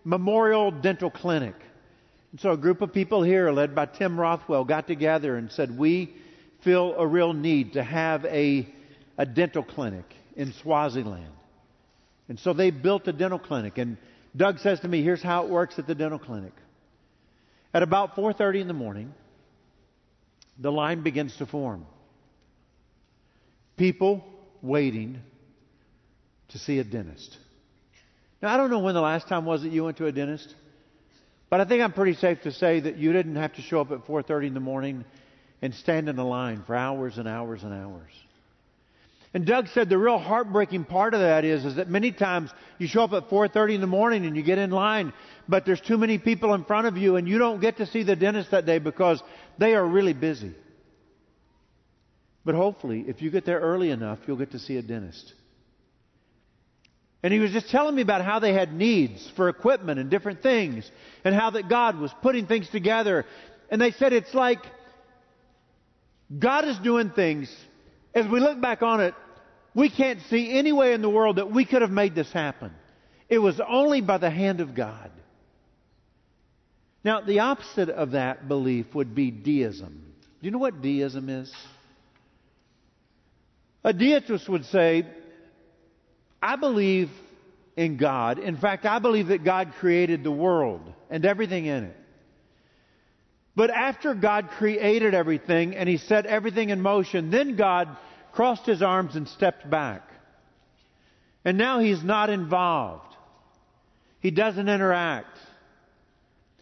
Memorial 0.03 0.71
Dental 0.71 1.11
Clinic. 1.11 1.55
And 2.31 2.39
so 2.39 2.51
a 2.51 2.57
group 2.57 2.81
of 2.81 2.93
people 2.93 3.21
here, 3.21 3.51
led 3.51 3.75
by 3.75 3.85
Tim 3.85 4.19
Rothwell, 4.19 4.63
got 4.63 4.87
together 4.87 5.35
and 5.35 5.51
said, 5.51 5.77
We 5.77 6.15
feel 6.63 6.95
a 6.95 7.05
real 7.05 7.33
need 7.33 7.73
to 7.73 7.83
have 7.83 8.25
a, 8.25 8.67
a 9.17 9.25
dental 9.25 9.63
clinic 9.63 10.05
in 10.35 10.53
Swaziland. 10.53 11.34
And 12.27 12.39
so 12.39 12.53
they 12.53 12.71
built 12.71 13.07
a 13.07 13.13
dental 13.13 13.39
clinic. 13.39 13.77
And 13.77 13.97
Doug 14.35 14.59
says 14.59 14.79
to 14.81 14.87
me, 14.87 15.03
Here's 15.03 15.21
how 15.21 15.45
it 15.45 15.49
works 15.49 15.77
at 15.79 15.87
the 15.87 15.95
dental 15.95 16.19
clinic. 16.19 16.53
At 17.73 17.83
about 17.83 18.15
4:30 18.15 18.61
in 18.61 18.67
the 18.67 18.73
morning, 18.73 19.13
the 20.57 20.71
line 20.71 21.01
begins 21.01 21.35
to 21.37 21.45
form. 21.45 21.85
People 23.75 24.23
waiting 24.61 25.19
to 26.49 26.57
see 26.57 26.79
a 26.79 26.83
dentist. 26.83 27.37
Now 28.41 28.53
I 28.53 28.57
don't 28.57 28.69
know 28.69 28.79
when 28.79 28.93
the 28.93 29.01
last 29.01 29.27
time 29.27 29.45
was 29.45 29.63
that 29.63 29.73
you 29.73 29.83
went 29.83 29.97
to 29.97 30.05
a 30.05 30.11
dentist, 30.11 30.55
but 31.49 31.59
I 31.59 31.65
think 31.65 31.83
I'm 31.83 31.91
pretty 31.91 32.13
safe 32.13 32.41
to 32.43 32.51
say 32.51 32.79
that 32.79 32.95
you 32.97 33.11
didn't 33.11 33.35
have 33.35 33.53
to 33.55 33.61
show 33.61 33.81
up 33.81 33.91
at 33.91 34.05
4:30 34.05 34.47
in 34.47 34.53
the 34.53 34.59
morning 34.59 35.03
and 35.61 35.73
stand 35.73 36.07
in 36.07 36.17
a 36.17 36.25
line 36.25 36.63
for 36.63 36.75
hours 36.75 37.17
and 37.17 37.27
hours 37.27 37.63
and 37.63 37.73
hours. 37.73 38.11
And 39.35 39.45
Doug 39.45 39.67
said 39.67 39.89
the 39.89 39.97
real 39.97 40.17
heartbreaking 40.17 40.85
part 40.85 41.13
of 41.13 41.19
that 41.19 41.43
is, 41.43 41.65
is 41.65 41.75
that 41.75 41.89
many 41.89 42.13
times 42.13 42.51
you 42.79 42.87
show 42.87 43.03
up 43.03 43.11
at 43.11 43.29
4.30 43.29 43.75
in 43.75 43.81
the 43.81 43.85
morning 43.85 44.25
and 44.25 44.33
you 44.33 44.41
get 44.41 44.57
in 44.57 44.69
line, 44.69 45.11
but 45.45 45.65
there's 45.65 45.81
too 45.81 45.97
many 45.97 46.17
people 46.17 46.53
in 46.53 46.63
front 46.63 46.87
of 46.87 46.95
you 46.95 47.17
and 47.17 47.27
you 47.27 47.37
don't 47.37 47.59
get 47.59 47.75
to 47.77 47.85
see 47.85 48.03
the 48.03 48.15
dentist 48.15 48.51
that 48.51 48.65
day 48.65 48.79
because 48.79 49.21
they 49.57 49.75
are 49.75 49.85
really 49.85 50.13
busy. 50.13 50.55
But 52.45 52.55
hopefully, 52.55 53.03
if 53.09 53.21
you 53.21 53.29
get 53.29 53.45
there 53.45 53.59
early 53.59 53.89
enough, 53.89 54.19
you'll 54.25 54.37
get 54.37 54.51
to 54.51 54.59
see 54.59 54.77
a 54.77 54.81
dentist. 54.81 55.33
And 57.21 57.33
he 57.33 57.39
was 57.39 57.51
just 57.51 57.69
telling 57.69 57.93
me 57.93 58.03
about 58.03 58.23
how 58.23 58.39
they 58.39 58.53
had 58.53 58.71
needs 58.71 59.29
for 59.35 59.49
equipment 59.49 59.99
and 59.99 60.09
different 60.09 60.43
things, 60.43 60.89
and 61.25 61.35
how 61.35 61.49
that 61.49 61.67
God 61.67 61.99
was 61.99 62.11
putting 62.21 62.47
things 62.47 62.69
together. 62.69 63.25
And 63.69 63.81
they 63.81 63.91
said 63.91 64.13
it's 64.13 64.33
like 64.33 64.59
God 66.39 66.65
is 66.65 66.77
doing 66.79 67.09
things. 67.09 67.53
As 68.13 68.25
we 68.27 68.39
look 68.39 68.61
back 68.61 68.81
on 68.81 69.01
it, 69.01 69.13
we 69.75 69.89
can't 69.89 70.21
see 70.29 70.57
any 70.57 70.71
way 70.71 70.93
in 70.93 71.01
the 71.01 71.09
world 71.09 71.35
that 71.35 71.51
we 71.51 71.65
could 71.65 71.81
have 71.81 71.91
made 71.91 72.15
this 72.15 72.31
happen. 72.31 72.71
It 73.27 73.39
was 73.39 73.59
only 73.67 74.01
by 74.01 74.17
the 74.17 74.29
hand 74.29 74.61
of 74.61 74.73
God. 74.73 75.11
Now, 77.03 77.21
the 77.21 77.39
opposite 77.39 77.89
of 77.89 78.11
that 78.11 78.47
belief 78.47 78.87
would 78.95 79.13
be 79.13 79.29
deism. 79.29 80.13
Do 80.41 80.45
you 80.45 80.51
know 80.51 80.57
what 80.57 80.81
deism 80.81 81.29
is? 81.29 81.53
A 83.83 83.93
deist 83.93 84.49
would 84.49 84.65
say, 84.65 85.05
I 86.41 86.55
believe 86.55 87.09
in 87.75 87.97
God. 87.97 88.39
In 88.39 88.57
fact, 88.57 88.85
I 88.85 88.99
believe 88.99 89.27
that 89.27 89.43
God 89.43 89.73
created 89.79 90.23
the 90.23 90.31
world 90.31 90.81
and 91.09 91.25
everything 91.25 91.65
in 91.65 91.83
it. 91.85 91.97
But 93.55 93.69
after 93.69 94.13
God 94.13 94.49
created 94.57 95.13
everything 95.13 95.75
and 95.75 95.87
He 95.87 95.97
set 95.97 96.25
everything 96.25 96.69
in 96.69 96.81
motion, 96.81 97.29
then 97.29 97.55
God 97.55 97.95
crossed 98.35 98.65
his 98.65 98.81
arms 98.81 99.15
and 99.15 99.27
stepped 99.29 99.67
back. 99.69 100.03
And 101.45 101.57
now 101.57 101.79
he's 101.79 102.03
not 102.03 102.29
involved. 102.29 103.15
He 104.19 104.29
doesn't 104.29 104.67
interact. 104.67 105.37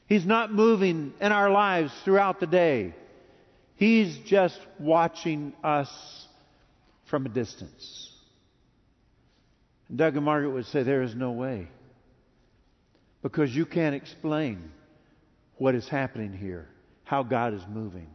He's 0.06 0.25
not 0.25 0.53
moving 0.53 1.13
in 1.20 1.32
our 1.32 1.50
lives 1.50 1.92
throughout 2.06 2.39
the 2.39 2.48
day. 2.48 2.94
He's 3.75 4.15
just 4.25 4.60
watching 4.80 5.53
us 5.63 5.89
from 7.10 7.25
a 7.25 7.30
distance. 7.30 8.12
And 9.89 9.98
Doug 9.98 10.15
and 10.15 10.25
Margaret 10.25 10.51
would 10.51 10.65
say, 10.68 10.84
There 10.84 11.01
is 11.01 11.15
no 11.15 11.32
way. 11.32 11.70
Because 13.24 13.56
you 13.56 13.65
can't 13.65 13.96
explain 13.96 14.72
what 15.56 15.74
is 15.74 15.88
happening 15.88 16.34
here, 16.34 16.68
how 17.06 17.24
God 17.24 17.53
is 17.53 17.63
moving. 17.68 18.08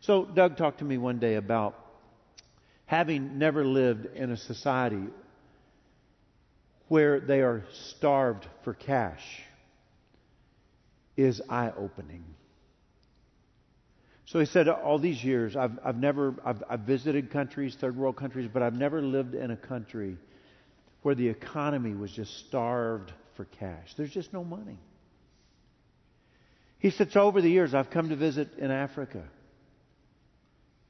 So 0.00 0.24
Doug 0.24 0.56
talked 0.56 0.80
to 0.80 0.84
me 0.84 0.98
one 0.98 1.18
day 1.18 1.36
about 1.36 1.83
having 2.86 3.38
never 3.38 3.64
lived 3.64 4.06
in 4.14 4.30
a 4.30 4.36
society 4.36 5.04
where 6.88 7.20
they 7.20 7.40
are 7.40 7.64
starved 7.72 8.46
for 8.62 8.74
cash 8.74 9.42
is 11.16 11.40
eye 11.48 11.72
opening. 11.76 12.24
So 14.26 14.40
he 14.40 14.46
said, 14.46 14.68
all 14.68 14.98
these 14.98 15.22
years, 15.22 15.54
I've, 15.54 15.78
I've 15.84 15.96
never, 15.96 16.34
I've, 16.44 16.62
I've 16.68 16.80
visited 16.80 17.30
countries, 17.30 17.76
third 17.78 17.96
world 17.96 18.16
countries, 18.16 18.48
but 18.52 18.62
I've 18.62 18.74
never 18.74 19.02
lived 19.02 19.34
in 19.34 19.50
a 19.50 19.56
country 19.56 20.16
where 21.02 21.14
the 21.14 21.28
economy 21.28 21.94
was 21.94 22.10
just 22.10 22.46
starved 22.46 23.12
for 23.36 23.44
cash. 23.44 23.94
There's 23.96 24.10
just 24.10 24.32
no 24.32 24.42
money. 24.42 24.78
He 26.78 26.90
said, 26.90 27.12
so 27.12 27.22
over 27.22 27.40
the 27.40 27.50
years, 27.50 27.74
I've 27.74 27.90
come 27.90 28.08
to 28.08 28.16
visit 28.16 28.58
in 28.58 28.70
Africa, 28.70 29.22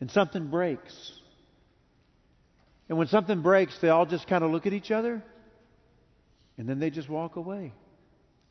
and 0.01 0.11
something 0.11 0.49
breaks. 0.49 1.13
And 2.89 2.99
when 2.99 3.07
something 3.09 3.41
breaks, 3.41 3.77
they 3.81 3.89
all 3.89 4.07
just 4.07 4.27
kind 4.27 4.45
of 4.45 4.51
look 4.51 4.67
at 4.67 4.73
each 4.73 4.91
other 4.91 5.23
and 6.59 6.69
then 6.69 6.79
they 6.79 6.91
just 6.91 7.09
walk 7.09 7.37
away 7.37 7.73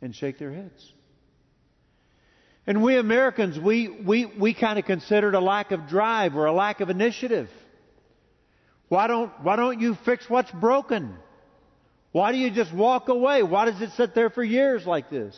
and 0.02 0.16
shake 0.16 0.40
their 0.40 0.52
heads. 0.52 0.94
And 2.66 2.82
we 2.82 2.98
Americans, 2.98 3.60
we, 3.60 3.90
we, 3.90 4.26
we 4.26 4.54
kind 4.54 4.80
of 4.80 4.86
consider 4.86 5.30
it 5.30 5.36
a 5.36 5.40
lack 5.40 5.72
of 5.72 5.88
drive 5.88 6.36
or 6.36 6.46
a 6.46 6.54
lack 6.54 6.82
of 6.82 6.90
initiative. 6.90 7.50
Why 8.88 9.08
don't, 9.08 9.32
why 9.42 9.56
don't 9.56 9.82
you 9.82 9.96
fix 10.06 10.30
what's 10.30 10.52
broken? 10.52 11.16
Why 12.12 12.32
do 12.32 12.38
you 12.38 12.52
just 12.52 12.74
walk 12.74 13.10
away? 13.10 13.44
Why 13.44 13.66
does 13.66 13.82
it 13.82 13.92
sit 13.98 14.16
there 14.16 14.30
for 14.30 14.44
years 14.44 14.86
like 14.86 15.10
this? 15.10 15.36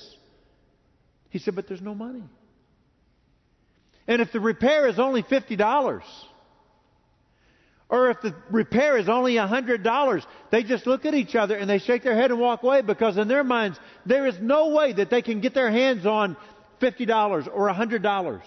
He 1.29 1.39
said, 1.39 1.55
but 1.55 1.67
there's 1.67 1.81
no 1.81 1.95
money. 1.95 2.23
And 4.07 4.21
if 4.21 4.31
the 4.31 4.39
repair 4.39 4.87
is 4.87 4.99
only 4.99 5.23
$50, 5.23 6.01
or 7.89 8.09
if 8.09 8.21
the 8.21 8.35
repair 8.49 8.97
is 8.97 9.07
only 9.07 9.37
a 9.37 9.47
hundred 9.47 9.83
dollars, 9.83 10.25
they 10.51 10.63
just 10.63 10.87
look 10.87 11.05
at 11.05 11.13
each 11.13 11.35
other 11.35 11.55
and 11.55 11.69
they 11.69 11.77
shake 11.77 12.03
their 12.03 12.15
head 12.15 12.31
and 12.31 12.39
walk 12.39 12.63
away 12.63 12.81
because 12.81 13.17
in 13.17 13.27
their 13.27 13.43
minds 13.43 13.79
there 14.05 14.25
is 14.25 14.35
no 14.41 14.69
way 14.69 14.93
that 14.93 15.09
they 15.09 15.21
can 15.21 15.39
get 15.39 15.53
their 15.53 15.71
hands 15.71 16.05
on 16.05 16.35
fifty 16.79 17.05
dollars 17.05 17.47
or 17.51 17.67
a 17.67 17.73
hundred 17.73 18.01
dollars. 18.01 18.43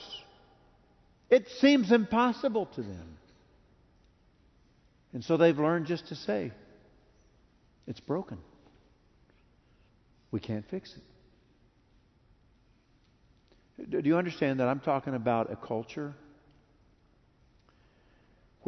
It 1.30 1.46
seems 1.60 1.92
impossible 1.92 2.66
to 2.74 2.82
them. 2.82 3.18
And 5.12 5.22
so 5.24 5.36
they've 5.36 5.58
learned 5.58 5.86
just 5.86 6.08
to 6.08 6.14
say, 6.14 6.52
it's 7.86 8.00
broken. 8.00 8.38
We 10.30 10.40
can't 10.40 10.64
fix 10.70 10.94
it. 13.78 13.90
Do 13.90 14.00
you 14.04 14.16
understand 14.18 14.60
that 14.60 14.68
I'm 14.68 14.80
talking 14.80 15.14
about 15.14 15.52
a 15.52 15.56
culture 15.56 16.14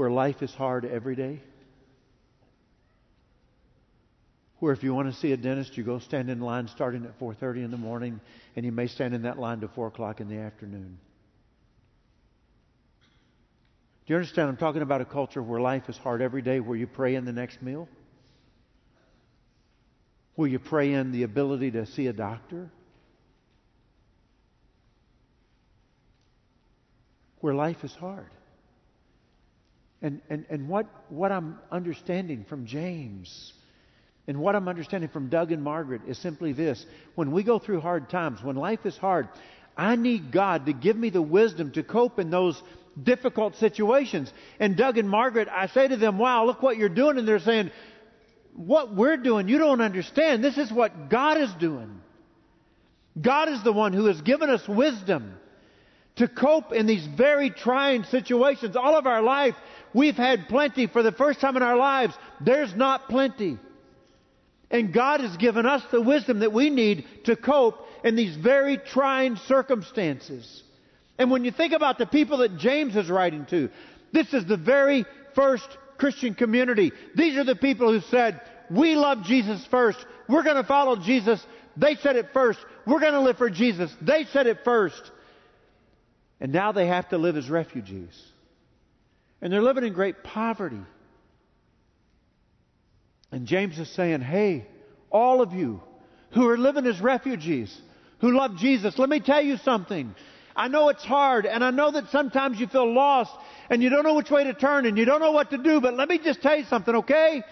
where 0.00 0.10
life 0.10 0.42
is 0.42 0.54
hard 0.54 0.86
every 0.86 1.14
day? 1.14 1.38
Where 4.58 4.72
if 4.72 4.82
you 4.82 4.94
want 4.94 5.12
to 5.12 5.20
see 5.20 5.32
a 5.32 5.36
dentist, 5.36 5.76
you 5.76 5.84
go 5.84 5.98
stand 5.98 6.30
in 6.30 6.40
line 6.40 6.68
starting 6.68 7.04
at 7.04 7.18
4:30 7.18 7.64
in 7.64 7.70
the 7.70 7.76
morning, 7.76 8.18
and 8.56 8.64
you 8.64 8.72
may 8.72 8.86
stand 8.86 9.12
in 9.12 9.24
that 9.24 9.38
line 9.38 9.60
to 9.60 9.68
4 9.68 9.88
o'clock 9.88 10.22
in 10.22 10.28
the 10.30 10.38
afternoon. 10.38 10.98
Do 14.06 14.14
you 14.14 14.16
understand? 14.16 14.48
I'm 14.48 14.56
talking 14.56 14.80
about 14.80 15.02
a 15.02 15.04
culture 15.04 15.42
where 15.42 15.60
life 15.60 15.86
is 15.90 15.98
hard 15.98 16.22
every 16.22 16.40
day, 16.40 16.60
where 16.60 16.78
you 16.78 16.86
pray 16.86 17.14
in 17.14 17.26
the 17.26 17.32
next 17.32 17.60
meal, 17.60 17.86
where 20.34 20.48
you 20.48 20.58
pray 20.58 20.94
in 20.94 21.12
the 21.12 21.24
ability 21.24 21.72
to 21.72 21.84
see 21.84 22.06
a 22.06 22.14
doctor, 22.14 22.70
where 27.40 27.52
life 27.52 27.84
is 27.84 27.94
hard. 27.94 28.30
And, 30.02 30.20
and, 30.30 30.46
and 30.48 30.68
what, 30.68 30.86
what 31.08 31.30
I'm 31.30 31.58
understanding 31.70 32.44
from 32.48 32.66
James 32.66 33.52
and 34.26 34.38
what 34.38 34.54
I'm 34.54 34.68
understanding 34.68 35.10
from 35.10 35.28
Doug 35.28 35.52
and 35.52 35.62
Margaret 35.62 36.02
is 36.06 36.16
simply 36.18 36.52
this. 36.52 36.84
When 37.16 37.32
we 37.32 37.42
go 37.42 37.58
through 37.58 37.80
hard 37.80 38.08
times, 38.08 38.42
when 38.42 38.56
life 38.56 38.86
is 38.86 38.96
hard, 38.96 39.28
I 39.76 39.96
need 39.96 40.32
God 40.32 40.66
to 40.66 40.72
give 40.72 40.96
me 40.96 41.10
the 41.10 41.22
wisdom 41.22 41.72
to 41.72 41.82
cope 41.82 42.18
in 42.18 42.30
those 42.30 42.62
difficult 43.02 43.56
situations. 43.56 44.32
And 44.58 44.76
Doug 44.76 44.98
and 44.98 45.08
Margaret, 45.08 45.48
I 45.50 45.66
say 45.66 45.88
to 45.88 45.96
them, 45.96 46.18
wow, 46.18 46.44
look 46.44 46.62
what 46.62 46.76
you're 46.76 46.88
doing. 46.88 47.18
And 47.18 47.26
they're 47.26 47.38
saying, 47.38 47.70
what 48.54 48.94
we're 48.94 49.16
doing, 49.16 49.48
you 49.48 49.58
don't 49.58 49.80
understand. 49.80 50.42
This 50.42 50.58
is 50.58 50.72
what 50.72 51.08
God 51.08 51.38
is 51.38 51.52
doing. 51.54 52.00
God 53.20 53.48
is 53.48 53.62
the 53.64 53.72
one 53.72 53.92
who 53.92 54.06
has 54.06 54.20
given 54.22 54.50
us 54.50 54.66
wisdom 54.68 55.34
to 56.16 56.28
cope 56.28 56.72
in 56.72 56.86
these 56.86 57.06
very 57.06 57.50
trying 57.50 58.04
situations. 58.04 58.76
All 58.76 58.96
of 58.96 59.06
our 59.06 59.22
life, 59.22 59.54
we've 59.94 60.16
had 60.16 60.48
plenty. 60.48 60.86
For 60.86 61.02
the 61.02 61.12
first 61.12 61.40
time 61.40 61.56
in 61.56 61.62
our 61.62 61.76
lives, 61.76 62.14
there's 62.40 62.74
not 62.74 63.08
plenty. 63.08 63.58
And 64.70 64.92
God 64.92 65.20
has 65.20 65.36
given 65.36 65.66
us 65.66 65.82
the 65.90 66.00
wisdom 66.00 66.40
that 66.40 66.52
we 66.52 66.70
need 66.70 67.04
to 67.24 67.36
cope 67.36 67.86
in 68.04 68.14
these 68.14 68.36
very 68.36 68.78
trying 68.78 69.36
circumstances. 69.36 70.62
And 71.18 71.30
when 71.30 71.44
you 71.44 71.50
think 71.50 71.72
about 71.72 71.98
the 71.98 72.06
people 72.06 72.38
that 72.38 72.56
James 72.56 72.96
is 72.96 73.10
writing 73.10 73.46
to, 73.46 73.68
this 74.12 74.32
is 74.32 74.46
the 74.46 74.56
very 74.56 75.04
first 75.34 75.68
Christian 75.98 76.34
community. 76.34 76.92
These 77.14 77.36
are 77.36 77.44
the 77.44 77.56
people 77.56 77.92
who 77.92 78.00
said, 78.08 78.40
we 78.70 78.94
love 78.94 79.24
Jesus 79.24 79.66
first. 79.70 79.98
We're 80.28 80.44
going 80.44 80.56
to 80.56 80.64
follow 80.64 80.96
Jesus. 80.96 81.44
They 81.76 81.96
said 81.96 82.16
it 82.16 82.28
first. 82.32 82.58
We're 82.86 83.00
going 83.00 83.12
to 83.12 83.20
live 83.20 83.36
for 83.36 83.50
Jesus. 83.50 83.94
They 84.00 84.24
said 84.32 84.46
it 84.46 84.58
first. 84.64 85.10
And 86.40 86.52
now 86.52 86.72
they 86.72 86.86
have 86.86 87.08
to 87.10 87.18
live 87.18 87.36
as 87.36 87.50
refugees. 87.50 88.18
And 89.42 89.52
they're 89.52 89.62
living 89.62 89.84
in 89.84 89.92
great 89.92 90.22
poverty. 90.22 90.80
And 93.32 93.46
James 93.46 93.78
is 93.78 93.88
saying, 93.94 94.20
hey, 94.20 94.66
all 95.10 95.40
of 95.40 95.52
you 95.52 95.80
who 96.32 96.48
are 96.48 96.58
living 96.58 96.86
as 96.86 97.00
refugees, 97.00 97.76
who 98.20 98.36
love 98.36 98.56
Jesus, 98.56 98.98
let 98.98 99.08
me 99.08 99.20
tell 99.20 99.42
you 99.42 99.56
something. 99.58 100.14
I 100.54 100.68
know 100.68 100.88
it's 100.88 101.04
hard, 101.04 101.46
and 101.46 101.64
I 101.64 101.70
know 101.70 101.92
that 101.92 102.08
sometimes 102.10 102.60
you 102.60 102.66
feel 102.66 102.92
lost, 102.92 103.32
and 103.70 103.82
you 103.82 103.88
don't 103.88 104.04
know 104.04 104.14
which 104.14 104.30
way 104.30 104.44
to 104.44 104.52
turn, 104.52 104.84
and 104.84 104.98
you 104.98 105.04
don't 105.04 105.20
know 105.20 105.32
what 105.32 105.50
to 105.50 105.58
do, 105.58 105.80
but 105.80 105.94
let 105.94 106.08
me 106.08 106.18
just 106.18 106.42
tell 106.42 106.56
you 106.58 106.64
something, 106.64 106.96
okay? 106.96 107.42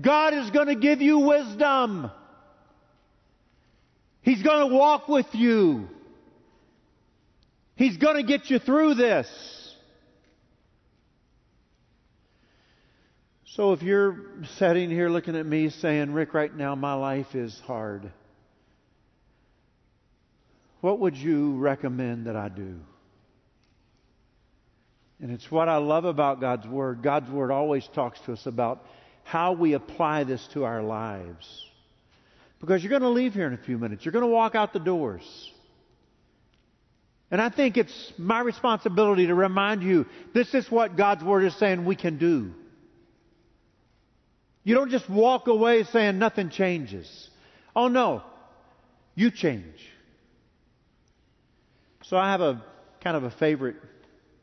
God 0.00 0.34
is 0.34 0.50
going 0.50 0.68
to 0.68 0.76
give 0.76 1.02
you 1.02 1.18
wisdom. 1.18 2.10
He's 4.22 4.42
going 4.42 4.70
to 4.70 4.74
walk 4.74 5.08
with 5.08 5.26
you. 5.32 5.88
He's 7.76 7.96
going 7.96 8.16
to 8.16 8.22
get 8.22 8.48
you 8.50 8.58
through 8.58 8.94
this. 8.94 9.26
So 13.54 13.72
if 13.72 13.82
you're 13.82 14.16
sitting 14.56 14.90
here 14.90 15.08
looking 15.08 15.36
at 15.36 15.46
me 15.46 15.70
saying, 15.70 16.12
Rick, 16.12 16.34
right 16.34 16.52
now 16.52 16.74
my 16.74 16.94
life 16.94 17.36
is 17.36 17.56
hard, 17.64 18.10
what 20.80 20.98
would 20.98 21.16
you 21.16 21.56
recommend 21.58 22.26
that 22.26 22.34
I 22.34 22.48
do? 22.48 22.80
And 25.20 25.30
it's 25.30 25.48
what 25.52 25.68
I 25.68 25.76
love 25.76 26.04
about 26.04 26.40
God's 26.40 26.66
Word. 26.66 27.00
God's 27.00 27.30
Word 27.30 27.52
always 27.52 27.88
talks 27.94 28.18
to 28.22 28.32
us 28.32 28.44
about 28.46 28.84
how 29.22 29.52
we 29.52 29.74
apply 29.74 30.24
this 30.24 30.44
to 30.54 30.64
our 30.64 30.82
lives. 30.82 31.64
Because 32.58 32.82
you're 32.82 32.90
going 32.90 33.02
to 33.02 33.08
leave 33.08 33.34
here 33.34 33.46
in 33.46 33.54
a 33.54 33.64
few 33.64 33.78
minutes. 33.78 34.04
You're 34.04 34.10
going 34.10 34.24
to 34.24 34.30
walk 34.30 34.56
out 34.56 34.72
the 34.72 34.80
doors. 34.80 35.52
And 37.30 37.40
I 37.40 37.50
think 37.50 37.76
it's 37.76 38.12
my 38.18 38.40
responsibility 38.40 39.28
to 39.28 39.34
remind 39.36 39.84
you 39.84 40.06
this 40.34 40.54
is 40.54 40.68
what 40.72 40.96
God's 40.96 41.22
Word 41.22 41.44
is 41.44 41.54
saying 41.56 41.84
we 41.84 41.94
can 41.94 42.18
do. 42.18 42.52
You 44.64 44.74
don't 44.74 44.90
just 44.90 45.08
walk 45.08 45.46
away 45.46 45.84
saying 45.84 46.18
nothing 46.18 46.48
changes. 46.48 47.28
Oh 47.76 47.88
no, 47.88 48.22
you 49.14 49.30
change. 49.30 49.78
So 52.04 52.16
I 52.16 52.30
have 52.32 52.40
a 52.40 52.64
kind 53.02 53.16
of 53.16 53.24
a 53.24 53.30
favorite 53.30 53.76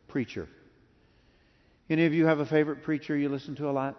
preacher. 0.08 0.48
Any 1.90 2.06
of 2.06 2.14
you 2.14 2.28
have 2.28 2.40
a 2.40 2.46
favorite 2.46 2.84
preacher 2.84 3.18
you 3.18 3.30
listen 3.30 3.56
to 3.56 3.70
a 3.70 3.72
lot? 3.72 3.98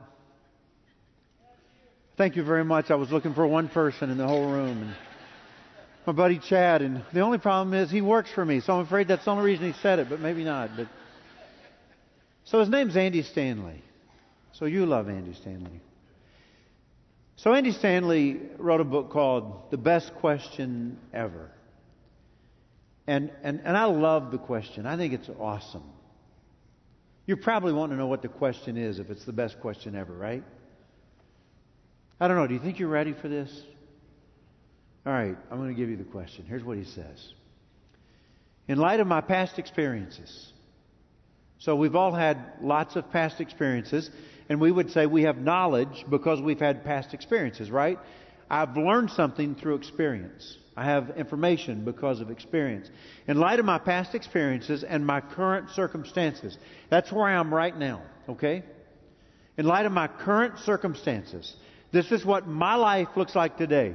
Thank 2.16 2.37
you 2.37 2.44
very 2.44 2.64
much. 2.64 2.90
I 2.90 2.94
was 2.94 3.11
looking 3.11 3.35
for 3.35 3.46
one 3.46 3.68
person 3.68 4.11
in 4.11 4.18
the 4.18 4.26
whole 4.26 4.50
room. 4.50 4.82
And 4.82 4.94
my 6.06 6.12
buddy 6.12 6.38
Chad, 6.38 6.82
and 6.82 7.02
the 7.12 7.20
only 7.20 7.38
problem 7.38 7.74
is 7.74 7.90
he 7.90 8.00
works 8.00 8.30
for 8.32 8.44
me, 8.44 8.61
so 8.61 8.74
I'm 8.74 8.80
afraid 8.80 9.08
that's 9.08 9.24
the 9.24 9.30
only 9.30 9.44
reason 9.44 9.72
he 9.72 9.78
said 9.80 9.98
it, 9.98 10.08
but 10.08 10.20
maybe 10.20 10.44
not. 10.44 10.70
But 10.76 10.88
so 12.44 12.61
his 12.61 12.68
name's 12.68 12.96
Andy 12.96 13.22
Stanley. 13.22 13.82
So 14.52 14.66
you 14.66 14.87
love 14.87 15.08
Andy 15.08 15.35
Stanley. 15.35 15.80
So 17.37 17.55
Andy 17.55 17.73
Stanley 17.73 18.40
wrote 18.59 18.81
a 18.81 18.85
book 18.85 19.11
called 19.11 19.71
The 19.71 19.79
Best 19.79 20.14
Question 20.16 20.99
Ever. 21.12 21.51
And, 23.07 23.31
and, 23.42 23.61
and 23.64 23.77
I 23.77 23.87
love 23.87 24.31
the 24.31 24.38
question. 24.38 24.87
I 24.87 24.97
think 24.97 25.12
it's 25.12 25.29
awesome. 25.40 25.83
You 27.27 27.37
probably 27.37 27.73
want 27.73 27.92
to 27.92 27.97
know 27.97 28.07
what 28.07 28.23
the 28.23 28.29
question 28.29 28.77
is 28.77 28.99
if 28.99 29.11
it's 29.11 29.25
the 29.25 29.33
best 29.33 29.61
question 29.61 29.95
ever, 29.95 30.12
right? 30.12 30.42
I 32.21 32.29
don't 32.29 32.37
know. 32.37 32.47
Do 32.47 32.55
you 32.55 32.61
think 32.61 32.79
you're 32.79 32.88
ready 32.88 33.12
for 33.12 33.29
this? 33.29 33.51
All 35.05 35.12
right, 35.12 35.37
I'm 35.51 35.59
going 35.59 35.68
to 35.68 35.75
give 35.75 35.88
you 35.88 35.97
the 35.97 36.05
question. 36.05 36.45
Here's 36.49 36.62
what 36.62 36.79
he 36.79 36.85
says. 36.85 37.33
In 38.68 38.79
light 38.79 39.01
of 39.01 39.07
my 39.07 39.21
past 39.21 39.59
experiences, 39.59 40.51
so 41.62 41.77
we've 41.77 41.94
all 41.94 42.12
had 42.12 42.38
lots 42.61 42.96
of 42.96 43.09
past 43.12 43.40
experiences, 43.40 44.11
and 44.48 44.61
we 44.61 44.72
would 44.72 44.90
say 44.90 45.07
we 45.07 45.22
have 45.22 45.38
knowledge 45.38 46.05
because 46.11 46.40
we've 46.40 46.59
had 46.59 46.85
past 46.85 47.14
experiences, 47.14 47.70
right? 47.70 48.01
I've 48.51 48.77
learned 48.77 49.11
something 49.11 49.55
through 49.55 49.77
experience. 49.77 50.57
I 50.77 50.87
have 50.87 51.11
information 51.11 51.85
because 51.85 52.20
of 52.20 52.31
experience. 52.31 52.90
In 53.29 53.38
light 53.38 53.61
of 53.61 53.64
my 53.64 53.79
past 53.79 54.12
experiences 54.16 54.83
and 54.83 55.07
my 55.07 55.20
current 55.20 55.70
circumstances, 55.70 56.59
that's 56.90 57.12
where 57.12 57.29
I 57.29 57.35
am 57.35 57.55
right 57.55 57.77
now, 57.77 58.03
okay? 58.29 58.64
In 59.57 59.64
light 59.64 59.87
of 59.87 59.92
my 59.92 60.09
current 60.09 60.59
circumstances, 60.59 61.55
this 61.92 62.11
is 62.11 62.25
what 62.25 62.48
my 62.48 62.75
life 62.75 63.09
looks 63.14 63.37
like 63.37 63.57
today 63.57 63.94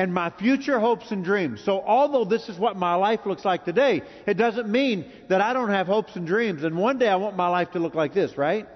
and 0.00 0.14
my 0.14 0.30
future 0.30 0.80
hopes 0.80 1.10
and 1.10 1.22
dreams. 1.22 1.60
So 1.62 1.82
although 1.82 2.24
this 2.24 2.48
is 2.48 2.58
what 2.58 2.74
my 2.74 2.94
life 2.94 3.26
looks 3.26 3.44
like 3.44 3.66
today, 3.66 4.00
it 4.26 4.38
doesn't 4.38 4.66
mean 4.66 5.04
that 5.28 5.42
I 5.42 5.52
don't 5.52 5.68
have 5.68 5.86
hopes 5.86 6.16
and 6.16 6.26
dreams. 6.26 6.64
And 6.64 6.78
one 6.78 6.96
day 6.96 7.06
I 7.06 7.16
want 7.16 7.36
my 7.36 7.48
life 7.48 7.72
to 7.72 7.78
look 7.78 7.94
like 7.94 8.14
this, 8.14 8.38
right? 8.38 8.66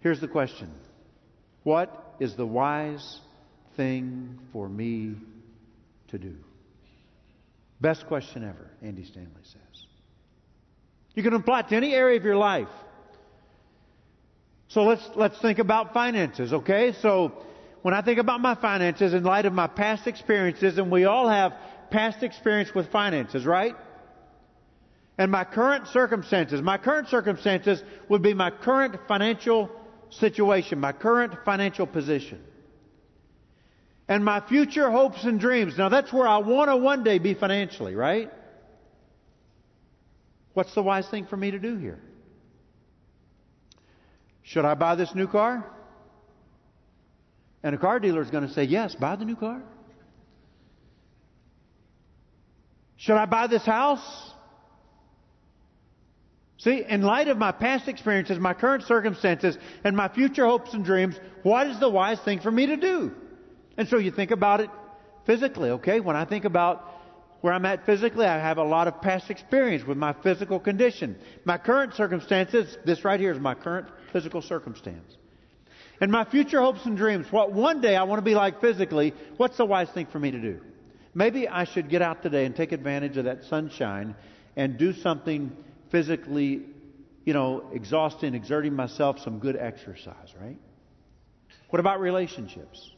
Here's 0.00 0.20
the 0.20 0.28
question. 0.28 0.70
What 1.62 2.16
is 2.20 2.36
the 2.36 2.44
wise 2.44 3.20
thing 3.78 4.38
for 4.52 4.68
me 4.68 5.14
to 6.08 6.18
do? 6.18 6.36
Best 7.80 8.06
question 8.08 8.44
ever, 8.44 8.70
Andy 8.82 9.04
Stanley 9.04 9.30
says. 9.42 9.86
You 11.14 11.22
can 11.22 11.32
apply 11.32 11.60
it 11.60 11.68
to 11.68 11.76
any 11.76 11.94
area 11.94 12.18
of 12.18 12.24
your 12.24 12.36
life. 12.36 12.68
So 14.68 14.82
let's, 14.82 15.08
let's 15.14 15.40
think 15.40 15.58
about 15.58 15.94
finances, 15.94 16.52
okay? 16.52 16.92
So 17.00 17.32
when 17.88 17.94
I 17.94 18.02
think 18.02 18.18
about 18.18 18.42
my 18.42 18.54
finances 18.54 19.14
in 19.14 19.22
light 19.22 19.46
of 19.46 19.54
my 19.54 19.66
past 19.66 20.06
experiences, 20.06 20.76
and 20.76 20.90
we 20.90 21.06
all 21.06 21.26
have 21.26 21.54
past 21.90 22.22
experience 22.22 22.74
with 22.74 22.92
finances, 22.92 23.46
right? 23.46 23.74
And 25.16 25.32
my 25.32 25.44
current 25.44 25.88
circumstances, 25.88 26.60
my 26.60 26.76
current 26.76 27.08
circumstances 27.08 27.82
would 28.10 28.20
be 28.20 28.34
my 28.34 28.50
current 28.50 28.96
financial 29.08 29.70
situation, 30.10 30.78
my 30.80 30.92
current 30.92 31.32
financial 31.46 31.86
position. 31.86 32.44
And 34.06 34.22
my 34.22 34.46
future 34.46 34.90
hopes 34.90 35.24
and 35.24 35.40
dreams. 35.40 35.78
Now 35.78 35.88
that's 35.88 36.12
where 36.12 36.28
I 36.28 36.36
want 36.40 36.68
to 36.68 36.76
one 36.76 37.04
day 37.04 37.18
be 37.18 37.32
financially, 37.32 37.94
right? 37.94 38.30
What's 40.52 40.74
the 40.74 40.82
wise 40.82 41.08
thing 41.08 41.24
for 41.24 41.38
me 41.38 41.52
to 41.52 41.58
do 41.58 41.78
here? 41.78 42.00
Should 44.42 44.66
I 44.66 44.74
buy 44.74 44.94
this 44.94 45.14
new 45.14 45.26
car? 45.26 45.64
And 47.62 47.74
a 47.74 47.78
car 47.78 47.98
dealer 47.98 48.22
is 48.22 48.30
going 48.30 48.46
to 48.46 48.52
say, 48.52 48.64
Yes, 48.64 48.94
buy 48.94 49.16
the 49.16 49.24
new 49.24 49.36
car. 49.36 49.62
Should 52.96 53.16
I 53.16 53.26
buy 53.26 53.46
this 53.46 53.64
house? 53.64 54.32
See, 56.58 56.82
in 56.88 57.02
light 57.02 57.28
of 57.28 57.38
my 57.38 57.52
past 57.52 57.86
experiences, 57.86 58.38
my 58.38 58.52
current 58.52 58.82
circumstances, 58.82 59.56
and 59.84 59.96
my 59.96 60.08
future 60.08 60.44
hopes 60.44 60.74
and 60.74 60.84
dreams, 60.84 61.18
what 61.44 61.68
is 61.68 61.78
the 61.78 61.88
wise 61.88 62.20
thing 62.20 62.40
for 62.40 62.50
me 62.50 62.66
to 62.66 62.76
do? 62.76 63.12
And 63.76 63.86
so 63.86 63.96
you 63.96 64.10
think 64.10 64.32
about 64.32 64.60
it 64.60 64.70
physically, 65.24 65.70
okay? 65.70 66.00
When 66.00 66.16
I 66.16 66.24
think 66.24 66.44
about 66.44 66.84
where 67.42 67.52
I'm 67.52 67.64
at 67.64 67.86
physically, 67.86 68.26
I 68.26 68.38
have 68.38 68.58
a 68.58 68.64
lot 68.64 68.88
of 68.88 69.00
past 69.00 69.30
experience 69.30 69.86
with 69.86 69.96
my 69.96 70.12
physical 70.12 70.58
condition. 70.58 71.16
My 71.44 71.58
current 71.58 71.94
circumstances, 71.94 72.76
this 72.84 73.04
right 73.04 73.20
here 73.20 73.30
is 73.30 73.38
my 73.38 73.54
current 73.54 73.86
physical 74.12 74.42
circumstance. 74.42 75.16
And 76.00 76.12
my 76.12 76.24
future 76.24 76.60
hopes 76.60 76.84
and 76.86 76.96
dreams, 76.96 77.30
what 77.30 77.52
one 77.52 77.80
day 77.80 77.96
I 77.96 78.04
want 78.04 78.18
to 78.18 78.24
be 78.24 78.34
like 78.34 78.60
physically, 78.60 79.14
what's 79.36 79.56
the 79.56 79.64
wise 79.64 79.90
thing 79.90 80.06
for 80.06 80.18
me 80.18 80.30
to 80.30 80.40
do? 80.40 80.60
Maybe 81.14 81.48
I 81.48 81.64
should 81.64 81.88
get 81.88 82.02
out 82.02 82.22
today 82.22 82.44
and 82.44 82.54
take 82.54 82.72
advantage 82.72 83.16
of 83.16 83.24
that 83.24 83.44
sunshine 83.44 84.14
and 84.54 84.78
do 84.78 84.92
something 84.92 85.56
physically, 85.90 86.62
you 87.24 87.32
know, 87.32 87.68
exhausting, 87.72 88.34
exerting 88.34 88.74
myself, 88.74 89.18
some 89.18 89.40
good 89.40 89.56
exercise, 89.56 90.34
right? 90.40 90.58
What 91.70 91.80
about 91.80 92.00
relationships? 92.00 92.90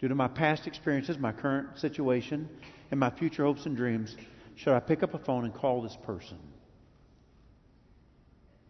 Due 0.00 0.08
to 0.08 0.14
my 0.14 0.28
past 0.28 0.66
experiences, 0.66 1.18
my 1.18 1.32
current 1.32 1.78
situation, 1.78 2.48
and 2.90 2.98
my 2.98 3.10
future 3.10 3.44
hopes 3.44 3.66
and 3.66 3.76
dreams, 3.76 4.16
should 4.56 4.74
I 4.74 4.80
pick 4.80 5.02
up 5.02 5.14
a 5.14 5.18
phone 5.18 5.44
and 5.44 5.54
call 5.54 5.82
this 5.82 5.96
person? 6.04 6.38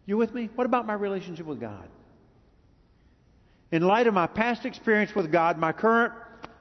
You 0.05 0.17
with 0.17 0.33
me? 0.33 0.49
What 0.55 0.65
about 0.65 0.85
my 0.85 0.93
relationship 0.93 1.45
with 1.45 1.59
God? 1.59 1.87
In 3.73 3.81
light 3.81 4.05
of 4.05 4.13
my 4.13 4.27
past 4.27 4.67
experience 4.67 5.15
with 5.15 5.31
God, 5.31 5.57
my 5.57 5.71
current 5.71 6.13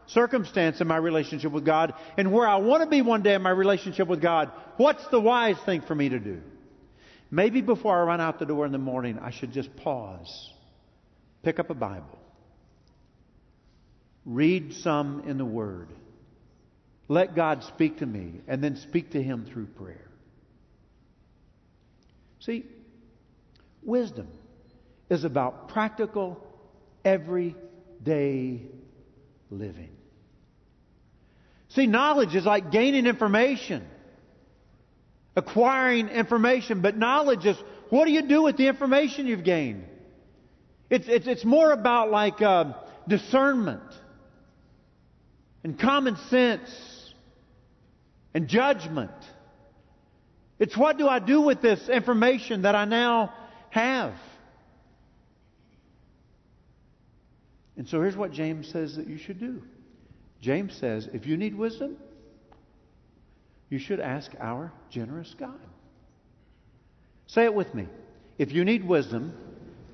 circumstance 0.06 0.80
in 0.80 0.86
my 0.88 0.96
relationship 0.96 1.52
with 1.52 1.62
God, 1.62 1.92
and 2.16 2.32
where 2.32 2.48
I 2.48 2.56
want 2.56 2.82
to 2.82 2.88
be 2.88 3.02
one 3.02 3.20
day 3.20 3.34
in 3.34 3.42
my 3.42 3.50
relationship 3.50 4.08
with 4.08 4.22
God, 4.22 4.50
what's 4.78 5.06
the 5.08 5.20
wise 5.20 5.58
thing 5.66 5.82
for 5.82 5.94
me 5.94 6.08
to 6.08 6.18
do? 6.18 6.40
Maybe 7.30 7.60
before 7.60 8.00
I 8.00 8.04
run 8.04 8.22
out 8.22 8.38
the 8.38 8.46
door 8.46 8.64
in 8.64 8.72
the 8.72 8.78
morning, 8.78 9.18
I 9.18 9.30
should 9.30 9.52
just 9.52 9.76
pause, 9.76 10.54
pick 11.42 11.58
up 11.58 11.68
a 11.68 11.74
Bible, 11.74 12.18
read 14.24 14.72
some 14.72 15.24
in 15.26 15.36
the 15.36 15.44
Word, 15.44 15.90
let 17.08 17.36
God 17.36 17.62
speak 17.64 17.98
to 17.98 18.06
me, 18.06 18.40
and 18.48 18.64
then 18.64 18.76
speak 18.76 19.10
to 19.10 19.22
Him 19.22 19.44
through 19.44 19.66
prayer. 19.66 20.08
See, 22.40 22.64
wisdom 23.82 24.28
is 25.10 25.24
about 25.24 25.68
practical, 25.68 26.42
everyday 27.04 28.62
living. 29.50 29.90
See, 31.70 31.86
knowledge 31.86 32.34
is 32.34 32.44
like 32.44 32.70
gaining 32.70 33.06
information, 33.06 33.86
acquiring 35.34 36.08
information, 36.08 36.82
but 36.82 36.96
knowledge 36.96 37.46
is 37.46 37.56
what 37.88 38.04
do 38.04 38.12
you 38.12 38.22
do 38.22 38.42
with 38.42 38.56
the 38.56 38.68
information 38.68 39.26
you've 39.26 39.44
gained? 39.44 39.84
It's, 40.90 41.08
it's, 41.08 41.26
it's 41.26 41.44
more 41.44 41.72
about 41.72 42.10
like 42.10 42.42
uh, 42.42 42.74
discernment 43.08 43.82
and 45.64 45.78
common 45.78 46.16
sense 46.28 46.70
and 48.34 48.48
judgment. 48.48 49.10
It's 50.58 50.76
what 50.76 50.98
do 50.98 51.08
I 51.08 51.18
do 51.18 51.40
with 51.40 51.62
this 51.62 51.88
information 51.88 52.62
that 52.62 52.74
I 52.74 52.84
now 52.84 53.32
have? 53.70 54.14
And 57.76 57.88
so 57.88 58.00
here's 58.00 58.16
what 58.16 58.32
James 58.32 58.68
says 58.68 58.96
that 58.96 59.08
you 59.08 59.18
should 59.18 59.40
do. 59.40 59.62
James 60.40 60.74
says, 60.74 61.08
if 61.12 61.26
you 61.26 61.36
need 61.36 61.54
wisdom, 61.54 61.96
you 63.70 63.78
should 63.78 64.00
ask 64.00 64.30
our 64.40 64.72
generous 64.90 65.34
God. 65.38 65.58
Say 67.28 67.44
it 67.44 67.54
with 67.54 67.74
me. 67.74 67.86
If 68.38 68.52
you 68.52 68.64
need 68.64 68.86
wisdom, 68.86 69.32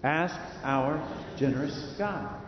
ask 0.03 0.35
our 0.65 1.07
generous 1.39 1.95
God. 1.99 2.41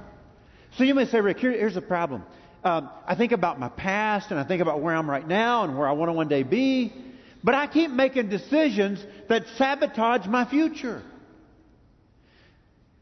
So 0.76 0.84
you 0.84 0.94
may 0.94 1.04
say, 1.04 1.20
Rick, 1.20 1.38
here, 1.38 1.52
here's 1.52 1.74
the 1.74 1.82
problem. 1.82 2.24
Um, 2.64 2.90
I 3.06 3.14
think 3.14 3.32
about 3.32 3.58
my 3.58 3.68
past 3.68 4.30
and 4.30 4.40
I 4.40 4.44
think 4.44 4.62
about 4.62 4.80
where 4.82 4.94
I'm 4.94 5.08
right 5.08 5.26
now 5.26 5.64
and 5.64 5.78
where 5.78 5.88
I 5.88 5.92
want 5.92 6.08
to 6.08 6.12
one 6.12 6.28
day 6.28 6.42
be, 6.42 6.92
but 7.42 7.54
I 7.54 7.66
keep 7.66 7.90
making 7.90 8.28
decisions 8.28 9.04
that 9.28 9.44
sabotage 9.56 10.26
my 10.26 10.44
future. 10.44 11.02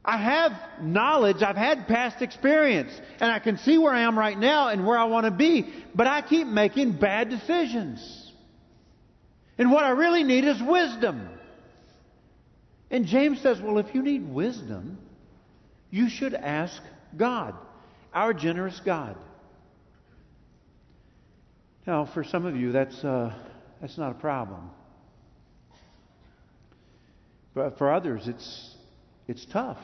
I 0.09 0.17
have 0.17 0.53
knowledge, 0.81 1.43
I've 1.43 1.55
had 1.55 1.87
past 1.87 2.23
experience, 2.23 2.99
and 3.21 3.31
I 3.31 3.41
can 3.41 3.59
see 3.59 3.77
where 3.77 3.93
I 3.93 4.01
am 4.01 4.19
right 4.19 4.39
now 4.39 4.69
and 4.69 4.87
where 4.87 4.97
I 4.97 5.05
want 5.05 5.27
to 5.27 5.31
be, 5.31 5.71
but 5.95 6.07
I 6.07 6.23
keep 6.23 6.47
making 6.47 6.93
bad 6.93 7.29
decisions. 7.29 8.33
And 9.59 9.71
what 9.71 9.85
I 9.85 9.91
really 9.91 10.25
need 10.25 10.47
is 10.47 10.63
wisdom. 10.63 11.29
And 12.91 13.05
James 13.05 13.43
says, 13.43 13.61
well, 13.61 13.77
if 13.77 13.95
you 13.95 14.03
need 14.03 14.27
wisdom, 14.33 14.97
you 15.91 16.09
should 16.09 16.33
ask 16.33 16.81
God, 17.15 17.55
our 18.15 18.33
generous 18.33 18.81
God. 18.83 19.15
Now, 21.87 22.07
for 22.07 22.25
some 22.25 22.47
of 22.47 22.57
you, 22.57 22.73
that's, 22.73 23.05
uh, 23.05 23.35
that's 23.83 23.99
not 23.99 24.13
a 24.13 24.19
problem. 24.19 24.71
But 27.53 27.77
for 27.77 27.93
others, 27.93 28.27
it's, 28.27 28.75
it's 29.27 29.45
tough 29.45 29.77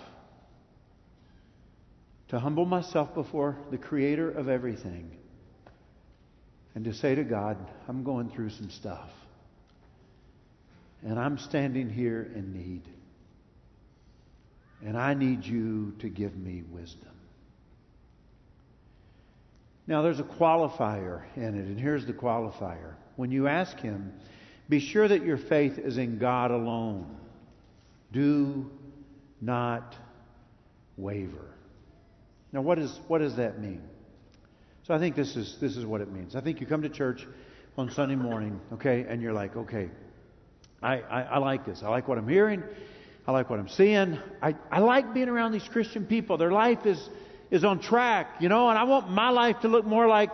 to 2.29 2.39
humble 2.39 2.65
myself 2.65 3.15
before 3.15 3.57
the 3.71 3.79
Creator 3.79 4.31
of 4.31 4.49
everything 4.49 5.11
and 6.75 6.85
to 6.85 6.93
say 6.93 7.15
to 7.15 7.25
God, 7.25 7.57
I'm 7.89 8.03
going 8.03 8.31
through 8.31 8.51
some 8.51 8.71
stuff. 8.71 9.11
And 11.05 11.19
I'm 11.19 11.39
standing 11.39 11.89
here 11.89 12.31
in 12.35 12.53
need. 12.53 12.83
And 14.85 14.97
I 14.97 15.15
need 15.15 15.45
you 15.45 15.93
to 16.01 16.09
give 16.09 16.37
me 16.37 16.63
wisdom. 16.71 17.11
Now, 19.87 20.03
there's 20.03 20.19
a 20.19 20.25
qualifier 20.25 21.23
in 21.37 21.43
it, 21.43 21.67
and 21.67 21.79
here's 21.79 22.07
the 22.07 22.13
qualifier. 22.15 22.95
When 23.17 23.31
you 23.31 23.47
ask 23.47 23.79
Him, 23.79 24.13
be 24.69 24.81
sure 24.81 25.07
that 25.07 25.25
your 25.25 25.37
faith 25.37 25.79
is 25.79 25.99
in 25.99 26.19
God 26.19 26.51
alone. 26.51 27.19
Do 28.11 28.71
not 29.43 29.95
waver. 30.97 31.55
Now, 32.55 32.63
what, 32.63 32.79
is, 32.79 33.01
what 33.09 33.19
does 33.19 33.35
that 33.35 33.61
mean? 33.61 33.83
So 34.85 34.95
I 34.95 35.01
think 35.01 35.17
this 35.17 35.35
is, 35.35 35.57
this 35.61 35.77
is 35.77 35.85
what 35.85 36.01
it 36.01 36.13
means. 36.13 36.37
I 36.37 36.41
think 36.41 36.61
you 36.61 36.69
come 36.69 36.83
to 36.83 36.89
church 36.89 37.27
on 37.77 37.91
Sunday 37.91 38.15
morning, 38.15 38.61
okay, 38.75 39.05
and 39.09 39.21
you're 39.21 39.33
like, 39.33 39.57
okay, 39.57 39.91
I, 40.81 41.01
I, 41.01 41.23
I 41.23 41.39
like 41.39 41.67
this. 41.67 41.83
I 41.83 41.89
like 41.89 42.07
what 42.07 42.17
I'm 42.17 42.29
hearing. 42.29 42.63
I 43.27 43.33
like 43.33 43.51
what 43.51 43.59
I'm 43.59 43.69
seeing. 43.69 44.21
I, 44.41 44.55
I 44.71 44.79
like 44.79 45.13
being 45.13 45.29
around 45.29 45.51
these 45.51 45.65
Christian 45.65 46.07
people. 46.07 46.37
Their 46.39 46.53
life 46.53 46.87
is, 46.87 47.09
is 47.51 47.65
on 47.65 47.81
track, 47.81 48.37
you 48.39 48.49
know, 48.49 48.69
and 48.69 48.79
I 48.79 48.85
want 48.85 49.11
my 49.11 49.31
life 49.31 49.59
to 49.63 49.69
look 49.69 49.85
more 49.85 50.07
like 50.07 50.31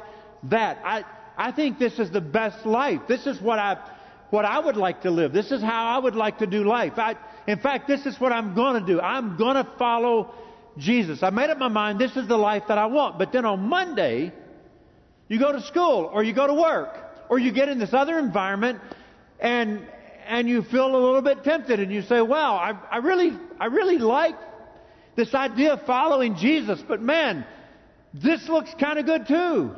that. 0.51 0.79
I, 0.85 1.05
I 1.39 1.53
think 1.53 1.79
this 1.79 1.99
is 1.99 2.11
the 2.11 2.21
best 2.21 2.67
life. 2.67 3.01
This 3.09 3.27
is 3.27 3.41
what 3.41 3.59
I, 3.59 3.79
what 4.29 4.45
I 4.45 4.59
would 4.59 4.77
like 4.77 5.03
to 5.03 5.11
live. 5.11 5.33
This 5.33 5.53
is 5.53 5.63
how 5.63 5.87
I 5.87 5.97
would 5.97 6.17
like 6.17 6.41
to 6.41 6.47
do 6.47 6.65
life. 6.65 6.99
I, 6.99 7.17
in 7.47 7.61
fact, 7.61 7.89
this 7.89 8.05
is 8.05 8.21
what 8.21 8.31
I'm 8.31 8.55
going 8.55 8.79
to 8.79 8.87
do. 8.87 9.01
I'm 9.01 9.39
going 9.39 9.57
to 9.57 9.67
follow 9.79 10.35
Jesus. 10.79 11.23
I 11.23 11.31
made 11.31 11.51
up 11.51 11.59
my 11.59 11.69
mind 11.69 11.99
this 11.99 12.17
is 12.17 12.27
the 12.29 12.37
life 12.37 12.65
that 12.69 12.79
I 12.79 12.87
want. 12.87 13.19
But 13.19 13.33
then 13.33 13.45
on 13.45 13.69
Monday, 13.69 14.33
you 15.29 15.39
go 15.39 15.53
to 15.53 15.63
school 15.63 16.11
or 16.13 16.23
you 16.23 16.33
go 16.33 16.47
to 16.47 16.55
work 16.55 16.97
or 17.29 17.39
you 17.39 17.53
get 17.53 17.69
in 17.69 17.79
this 17.79 17.95
other 17.95 18.19
environment 18.19 18.81
and 19.39 19.87
and 20.27 20.49
you 20.49 20.63
feel 20.63 20.87
a 20.87 20.97
little 20.97 21.23
bit 21.23 21.43
tempted 21.43 21.81
and 21.81 21.91
you 21.93 22.03
say, 22.03 22.21
"Well, 22.21 22.55
I, 22.55 22.79
I 22.91 22.99
really 22.99 23.33
I 23.59 23.67
really 23.67 23.99
like 23.99 24.37
this 25.17 25.35
idea 25.35 25.75
of 25.75 25.87
following 25.87 26.37
Jesus, 26.37 26.81
but 26.87 27.01
man, 27.01 27.45
this 28.15 28.49
looks 28.49 28.73
kind 28.79 28.99
of 28.99 29.07
good 29.07 29.27
too." 29.27 29.71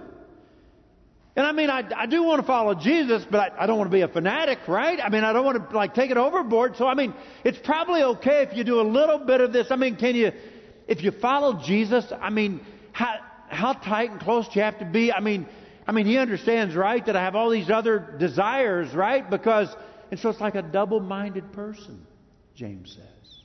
And 1.35 1.47
I 1.47 1.53
mean, 1.53 1.71
I, 1.71 1.83
I 1.97 2.05
do 2.05 2.23
want 2.23 2.43
to 2.43 2.47
follow 2.47 2.75
Jesus, 2.75 3.25
but 3.31 3.41
I, 3.41 3.65
I 3.65 3.67
don't 3.67 3.79
want 3.79 3.91
to 3.91 3.97
be 3.97 4.03
a 4.03 4.09
fanatic, 4.09 4.59
right? 4.69 5.01
I 5.03 5.09
mean, 5.09 5.25
I 5.25 5.33
don't 5.33 5.47
want 5.47 5.71
to 5.71 5.77
like 5.77 5.95
take 5.95 6.11
it 6.11 6.19
overboard. 6.19 6.77
So 6.77 6.87
I 6.87 6.95
mean, 6.95 7.15
it's 7.45 7.59
probably 7.59 8.03
okay 8.03 8.43
if 8.43 8.55
you 8.55 8.65
do 8.65 8.81
a 8.81 8.83
little 8.83 9.19
bit 9.19 9.41
of 9.41 9.53
this. 9.53 9.69
I 9.71 9.77
mean, 9.77 9.97
can 9.97 10.15
you 10.15 10.33
if 10.89 11.03
you 11.03 11.11
follow 11.11 11.61
Jesus, 11.65 12.11
I 12.21 12.31
mean, 12.31 12.61
how, 12.93 13.17
how 13.49 13.73
tight 13.73 14.11
and 14.11 14.21
close 14.21 14.47
do 14.49 14.59
you 14.59 14.63
have 14.63 14.79
to 14.79 14.85
be? 14.85 15.13
I 15.13 15.21
mean, 15.21 15.47
I 15.87 15.93
mean, 15.93 16.07
he 16.07 16.19
understands, 16.19 16.75
right, 16.75 17.05
that 17.07 17.17
I 17.17 17.25
have 17.25 17.35
all 17.35 17.51
these 17.51 17.71
other 17.71 17.99
desires, 18.19 18.95
right? 18.95 19.29
Because, 19.29 19.75
and 20.11 20.21
so 20.21 20.31
it's 20.31 20.41
like 20.41 20.55
a 20.55 20.63
double 20.63 21.01
minded 21.01 21.53
person, 21.53 22.07
James 22.55 22.93
says. 22.95 23.37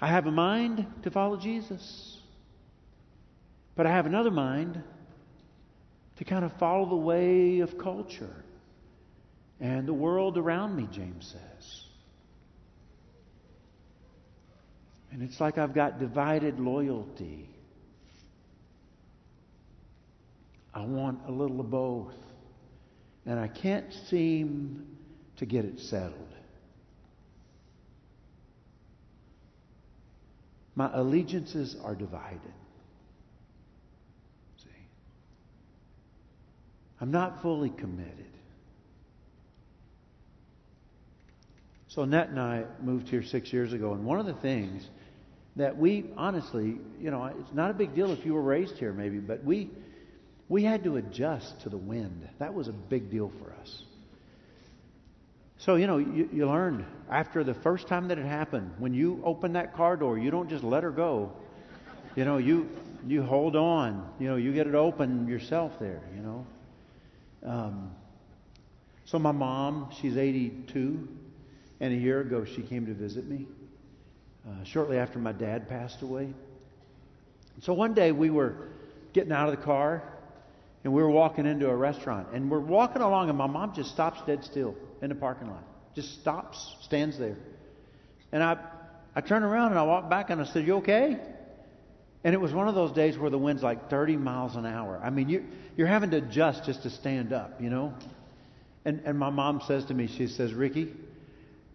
I 0.00 0.08
have 0.08 0.26
a 0.26 0.30
mind 0.30 0.86
to 1.02 1.10
follow 1.10 1.36
Jesus, 1.36 2.18
but 3.74 3.86
I 3.86 3.90
have 3.90 4.06
another 4.06 4.30
mind 4.30 4.82
to 6.16 6.24
kind 6.24 6.44
of 6.44 6.52
follow 6.58 6.88
the 6.88 6.96
way 6.96 7.60
of 7.60 7.78
culture 7.78 8.44
and 9.60 9.88
the 9.88 9.94
world 9.94 10.38
around 10.38 10.76
me, 10.76 10.88
James 10.92 11.32
says. 11.32 11.83
And 15.14 15.22
it's 15.22 15.40
like 15.40 15.58
I've 15.58 15.72
got 15.72 16.00
divided 16.00 16.58
loyalty. 16.58 17.48
I 20.74 20.84
want 20.84 21.20
a 21.28 21.30
little 21.30 21.60
of 21.60 21.70
both. 21.70 22.16
And 23.24 23.38
I 23.38 23.46
can't 23.46 23.94
seem 24.10 24.84
to 25.36 25.46
get 25.46 25.64
it 25.64 25.78
settled. 25.78 26.34
My 30.74 30.90
allegiances 30.92 31.76
are 31.84 31.94
divided. 31.94 32.40
See? 34.64 34.68
I'm 37.00 37.12
not 37.12 37.40
fully 37.40 37.70
committed. 37.70 38.26
So 41.86 42.02
Annette 42.02 42.30
and 42.30 42.40
I 42.40 42.64
moved 42.82 43.08
here 43.08 43.22
six 43.22 43.52
years 43.52 43.72
ago, 43.72 43.92
and 43.92 44.04
one 44.04 44.18
of 44.18 44.26
the 44.26 44.34
things 44.34 44.90
that 45.56 45.76
we 45.76 46.06
honestly, 46.16 46.78
you 47.00 47.10
know, 47.10 47.24
it's 47.24 47.52
not 47.52 47.70
a 47.70 47.74
big 47.74 47.94
deal 47.94 48.10
if 48.10 48.26
you 48.26 48.34
were 48.34 48.42
raised 48.42 48.76
here, 48.78 48.92
maybe, 48.92 49.18
but 49.18 49.44
we 49.44 49.70
we 50.48 50.62
had 50.62 50.84
to 50.84 50.96
adjust 50.96 51.60
to 51.60 51.68
the 51.68 51.76
wind. 51.76 52.28
That 52.38 52.54
was 52.54 52.68
a 52.68 52.72
big 52.72 53.10
deal 53.10 53.32
for 53.40 53.52
us. 53.60 53.82
So, 55.58 55.76
you 55.76 55.86
know, 55.86 55.96
you, 55.96 56.28
you 56.32 56.46
learned 56.46 56.84
after 57.08 57.42
the 57.42 57.54
first 57.54 57.86
time 57.86 58.08
that 58.08 58.18
it 58.18 58.26
happened, 58.26 58.74
when 58.78 58.92
you 58.92 59.22
open 59.24 59.54
that 59.54 59.74
car 59.74 59.96
door, 59.96 60.18
you 60.18 60.30
don't 60.30 60.50
just 60.50 60.62
let 60.62 60.82
her 60.82 60.90
go. 60.90 61.32
You 62.16 62.24
know, 62.24 62.36
you 62.38 62.68
you 63.06 63.22
hold 63.22 63.56
on. 63.56 64.08
You 64.18 64.28
know, 64.28 64.36
you 64.36 64.52
get 64.52 64.66
it 64.66 64.74
open 64.74 65.28
yourself 65.28 65.78
there. 65.78 66.02
You 66.14 66.22
know. 66.22 66.46
Um, 67.44 67.94
so 69.04 69.18
my 69.18 69.32
mom, 69.32 69.90
she's 70.00 70.16
82, 70.16 71.08
and 71.80 71.92
a 71.92 71.96
year 71.96 72.20
ago 72.20 72.44
she 72.44 72.62
came 72.62 72.86
to 72.86 72.94
visit 72.94 73.26
me. 73.26 73.46
Uh, 74.46 74.62
shortly 74.64 74.98
after 74.98 75.18
my 75.18 75.32
dad 75.32 75.68
passed 75.70 76.02
away. 76.02 76.28
So 77.62 77.72
one 77.72 77.94
day 77.94 78.12
we 78.12 78.28
were 78.28 78.54
getting 79.14 79.32
out 79.32 79.48
of 79.48 79.56
the 79.56 79.62
car, 79.62 80.02
and 80.82 80.92
we 80.92 81.02
were 81.02 81.10
walking 81.10 81.46
into 81.46 81.70
a 81.70 81.74
restaurant, 81.74 82.28
and 82.34 82.50
we're 82.50 82.60
walking 82.60 83.00
along, 83.00 83.30
and 83.30 83.38
my 83.38 83.46
mom 83.46 83.74
just 83.74 83.90
stops 83.90 84.20
dead 84.26 84.44
still 84.44 84.74
in 85.00 85.08
the 85.08 85.14
parking 85.14 85.48
lot. 85.48 85.64
Just 85.94 86.20
stops, 86.20 86.76
stands 86.82 87.18
there. 87.18 87.36
And 88.32 88.42
I, 88.42 88.58
I 89.14 89.22
turn 89.22 89.44
around 89.44 89.70
and 89.70 89.78
I 89.78 89.84
walk 89.84 90.10
back 90.10 90.28
and 90.28 90.40
I 90.40 90.44
said, 90.44 90.66
You 90.66 90.76
okay? 90.76 91.18
And 92.24 92.34
it 92.34 92.40
was 92.40 92.52
one 92.52 92.68
of 92.68 92.74
those 92.74 92.92
days 92.92 93.16
where 93.16 93.30
the 93.30 93.38
wind's 93.38 93.62
like 93.62 93.88
30 93.88 94.16
miles 94.16 94.56
an 94.56 94.66
hour. 94.66 95.00
I 95.02 95.10
mean, 95.10 95.28
you, 95.28 95.46
you're 95.76 95.86
having 95.86 96.10
to 96.10 96.16
adjust 96.18 96.64
just 96.64 96.82
to 96.82 96.90
stand 96.90 97.32
up, 97.32 97.62
you 97.62 97.70
know? 97.70 97.94
And, 98.84 99.02
and 99.04 99.18
my 99.18 99.30
mom 99.30 99.62
says 99.66 99.84
to 99.86 99.94
me, 99.94 100.06
She 100.06 100.26
says, 100.26 100.52
Ricky, 100.52 100.92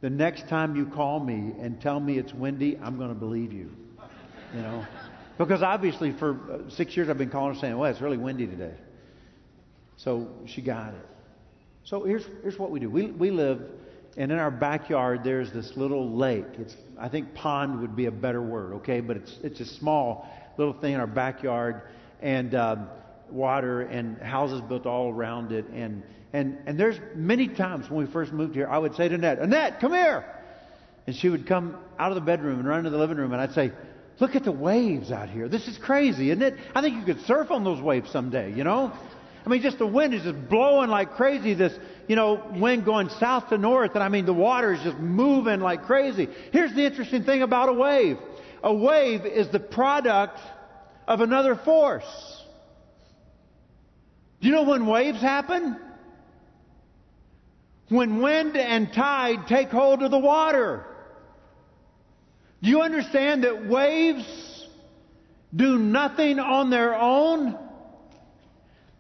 the 0.02 0.10
next 0.10 0.48
time 0.48 0.76
you 0.76 0.86
call 0.86 1.20
me 1.20 1.54
and 1.60 1.82
tell 1.82 2.00
me 2.00 2.18
it's 2.18 2.34
windy, 2.34 2.78
I'm 2.82 2.98
going 2.98 3.10
to 3.10 3.16
believe 3.16 3.52
you. 3.52 3.70
You 4.56 4.62
know? 4.62 4.86
Because 5.38 5.62
obviously 5.62 6.12
for 6.12 6.32
uh, 6.52 6.70
six 6.70 6.96
years 6.96 7.10
I've 7.10 7.18
been 7.18 7.30
calling 7.30 7.54
her 7.54 7.60
saying, 7.60 7.78
well, 7.78 7.90
it's 7.90 8.02
really 8.02 8.18
windy 8.18 8.48
today. 8.48 8.74
So 9.98 10.30
she 10.46 10.62
got 10.62 10.94
it. 10.94 11.06
So 11.84 12.04
here's, 12.04 12.26
here's 12.42 12.58
what 12.58 12.72
we 12.72 12.80
do. 12.80 12.90
We, 12.90 13.08
we 13.08 13.32
live, 13.32 13.62
and 14.18 14.32
in 14.32 14.38
our 14.38 14.52
backyard, 14.52 15.24
there's 15.24 15.52
this 15.52 15.76
little 15.76 16.16
lake. 16.16 16.46
It's, 16.58 16.76
I 17.00 17.10
think 17.10 17.34
pond 17.34 17.82
would 17.82 17.96
be 17.96 18.06
a 18.06 18.12
better 18.12 18.42
word, 18.42 18.74
okay? 18.76 19.02
But 19.02 19.18
it's, 19.18 19.38
it's 19.44 19.60
a 19.60 19.66
small 19.66 20.28
little 20.58 20.74
thing 20.74 20.94
in 20.94 21.00
our 21.00 21.08
backyard, 21.08 21.82
and 22.22 22.54
um, 22.54 22.90
water 23.32 23.82
and 23.82 24.18
houses 24.22 24.62
built 24.62 24.86
all 24.86 25.12
around 25.12 25.52
it. 25.52 25.65
And, 25.70 26.04
and, 26.34 26.58
and 26.65 26.80
there's 26.80 27.00
many 27.15 27.48
times 27.48 27.89
when 27.89 28.06
we 28.06 28.12
first 28.12 28.32
moved 28.32 28.56
here, 28.56 28.68
I 28.68 28.78
would 28.78 28.96
say 28.96 29.08
to 29.08 29.15
Annette, 29.15 29.39
Annette, 29.39 29.80
come 29.80 29.94
here! 29.94 30.26
And 31.08 31.15
she 31.15 31.30
would 31.30 31.48
come 31.48 31.78
out 31.98 32.12
of 32.12 32.15
the 32.15 32.22
bedroom 32.22 32.60
and 32.60 32.68
run 32.68 32.80
into 32.80 32.92
the 32.92 32.98
living 32.98 33.18
room, 33.18 33.32
and 33.34 33.42
I'd 33.42 33.54
say, 33.54 33.72
Look 34.20 34.36
at 34.36 34.44
the 34.44 34.52
waves 34.52 35.12
out 35.12 35.30
here. 35.30 35.48
This 35.48 35.68
is 35.68 35.78
crazy, 35.78 36.30
isn't 36.30 36.44
it? 36.44 36.56
I 36.76 36.82
think 36.82 36.98
you 36.98 37.04
could 37.04 37.26
surf 37.26 37.52
on 37.52 37.63
those 37.63 37.82
waves 37.82 38.12
someday, 38.12 38.52
you 38.54 38.65
know? 38.65 38.92
I 39.46 39.50
mean, 39.50 39.62
just 39.62 39.78
the 39.78 39.88
wind 39.88 40.13
is 40.13 40.24
just 40.24 40.50
blowing 40.50 40.89
like 40.89 41.12
crazy. 41.12 41.54
This, 41.54 41.74
you 42.08 42.18
know, 42.18 42.44
wind 42.56 42.84
going 42.84 43.10
south 43.10 43.50
to 43.50 43.58
north, 43.58 43.92
and 43.96 44.04
I 44.04 44.10
mean, 44.10 44.26
the 44.26 44.34
water 44.34 44.74
is 44.74 44.82
just 44.82 44.98
moving 44.98 45.62
like 45.62 45.84
crazy. 45.84 46.28
Here's 46.52 46.74
the 46.74 46.86
interesting 46.86 47.24
thing 47.24 47.42
about 47.42 47.70
a 47.70 47.74
wave 47.74 48.18
a 48.62 48.74
wave 48.74 49.26
is 49.26 49.48
the 49.50 49.60
product 49.60 50.39
of 51.08 51.22
another 51.22 51.56
force. 51.56 52.38
Do 54.41 54.47
you 54.47 54.54
know 54.54 54.63
when 54.63 54.86
waves 54.86 55.21
happen? 55.21 55.78
When 57.89 58.21
wind 58.21 58.56
and 58.56 58.93
tide 58.93 59.47
take 59.47 59.69
hold 59.69 60.04
of 60.04 60.12
the 60.12 60.19
water. 60.19 60.86
Do 62.62 62.69
you 62.69 62.82
understand 62.82 63.43
that 63.43 63.67
waves 63.67 64.67
do 65.56 65.78
nothing 65.78 66.39
on 66.39 66.69
their 66.69 66.95
own? 66.95 67.58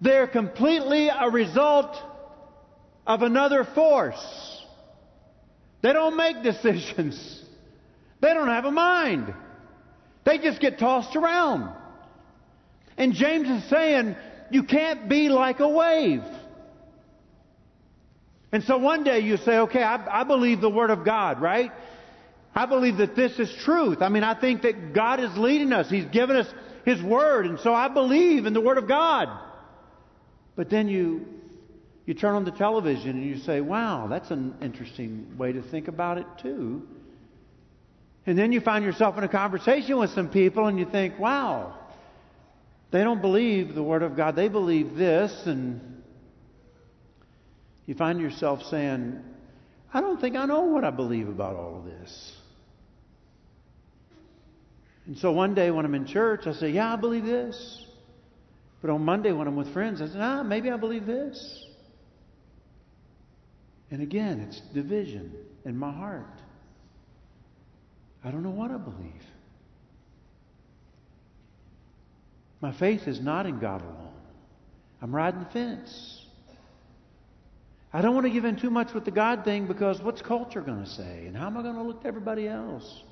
They're 0.01 0.27
completely 0.27 1.09
a 1.09 1.29
result 1.29 1.95
of 3.05 3.21
another 3.21 3.63
force. 3.63 4.65
They 5.81 5.93
don't 5.93 6.15
make 6.17 6.41
decisions. 6.43 7.43
They 8.21 8.33
don't 8.33 8.47
have 8.47 8.65
a 8.65 8.71
mind. 8.71 9.33
They 10.25 10.37
just 10.37 10.59
get 10.59 10.79
tossed 10.79 11.15
around. 11.15 11.73
And 12.97 13.13
James 13.13 13.49
is 13.49 13.69
saying, 13.69 14.15
you 14.51 14.63
can't 14.63 15.09
be 15.09 15.29
like 15.29 15.59
a 15.59 15.67
wave. 15.67 16.23
And 18.51 18.63
so 18.63 18.77
one 18.77 19.03
day 19.03 19.19
you 19.19 19.37
say, 19.37 19.59
okay, 19.59 19.83
I, 19.83 20.21
I, 20.21 20.23
believe 20.23 20.59
the 20.59 20.69
Word 20.69 20.89
of 20.89 21.05
God, 21.05 21.39
right? 21.39 21.71
I 22.55 22.65
believe 22.65 22.97
that 22.97 23.15
this 23.15 23.37
is 23.37 23.53
truth. 23.63 24.01
I 24.01 24.09
mean, 24.09 24.23
I 24.23 24.39
think 24.39 24.63
that 24.63 24.93
God 24.93 25.19
is 25.19 25.37
leading 25.37 25.71
us. 25.71 25.89
He's 25.89 26.05
given 26.05 26.35
us 26.35 26.47
His 26.83 27.01
Word, 27.01 27.45
and 27.45 27.59
so 27.59 27.73
I 27.73 27.89
believe 27.89 28.47
in 28.47 28.53
the 28.53 28.61
Word 28.61 28.79
of 28.79 28.87
God. 28.87 29.29
But 30.55 30.69
then 30.69 30.87
you, 30.87 31.27
you 32.05 32.15
turn 32.15 32.33
on 32.35 32.43
the 32.43 32.51
television 32.51 33.11
and 33.11 33.23
you 33.23 33.37
say, 33.37 33.61
wow, 33.61 34.07
that's 34.07 34.31
an 34.31 34.55
interesting 34.61 35.37
way 35.37 35.51
to 35.51 35.61
think 35.61 35.87
about 35.87 36.17
it, 36.17 36.25
too. 36.41 36.87
And 38.25 38.37
then 38.37 38.51
you 38.51 38.61
find 38.61 38.83
yourself 38.83 39.17
in 39.17 39.23
a 39.23 39.29
conversation 39.29 39.97
with 39.97 40.09
some 40.11 40.29
people 40.29 40.67
and 40.67 40.77
you 40.77 40.85
think, 40.85 41.17
wow, 41.19 41.75
they 42.91 43.03
don't 43.03 43.21
believe 43.21 43.75
the 43.75 43.83
Word 43.83 44.03
of 44.03 44.15
God. 44.15 44.35
They 44.35 44.47
believe 44.47 44.95
this. 44.95 45.45
And 45.45 46.03
you 47.85 47.95
find 47.95 48.19
yourself 48.19 48.63
saying, 48.63 49.21
I 49.93 50.01
don't 50.01 50.19
think 50.19 50.35
I 50.35 50.45
know 50.45 50.61
what 50.61 50.83
I 50.83 50.89
believe 50.89 51.27
about 51.27 51.55
all 51.55 51.77
of 51.77 51.85
this. 51.85 52.35
And 55.05 55.17
so 55.17 55.31
one 55.31 55.55
day 55.55 55.71
when 55.71 55.85
I'm 55.85 55.95
in 55.95 56.05
church, 56.05 56.45
I 56.45 56.53
say, 56.53 56.69
Yeah, 56.69 56.93
I 56.93 56.95
believe 56.95 57.25
this. 57.25 57.85
But 58.81 58.91
on 58.91 59.03
Monday, 59.03 59.31
when 59.31 59.47
I'm 59.47 59.55
with 59.55 59.73
friends, 59.73 60.01
I 60.01 60.07
say, 60.07 60.19
ah, 60.19 60.43
maybe 60.43 60.71
I 60.71 60.77
believe 60.77 61.05
this. 61.05 61.65
And 63.91 64.01
again, 64.01 64.39
it's 64.39 64.61
division 64.73 65.33
in 65.65 65.77
my 65.77 65.91
heart. 65.91 66.41
I 68.23 68.31
don't 68.31 68.43
know 68.43 68.51
what 68.51 68.71
I 68.71 68.77
believe. 68.77 69.23
My 72.61 72.71
faith 72.73 73.07
is 73.07 73.21
not 73.21 73.45
in 73.45 73.59
God 73.59 73.81
alone. 73.81 74.13
I'm 75.01 75.15
riding 75.15 75.39
the 75.39 75.49
fence. 75.49 76.25
I 77.91 78.01
don't 78.01 78.13
want 78.13 78.27
to 78.27 78.31
give 78.31 78.45
in 78.45 78.57
too 78.57 78.69
much 78.69 78.93
with 78.93 79.05
the 79.05 79.11
God 79.11 79.43
thing 79.45 79.65
because 79.65 80.01
what's 80.01 80.21
culture 80.21 80.61
going 80.61 80.83
to 80.83 80.89
say? 80.89 81.25
And 81.25 81.35
how 81.35 81.47
am 81.47 81.57
I 81.57 81.63
going 81.63 81.75
to 81.75 81.81
look 81.81 82.01
to 82.01 82.07
everybody 82.07 82.47
else? 82.47 83.03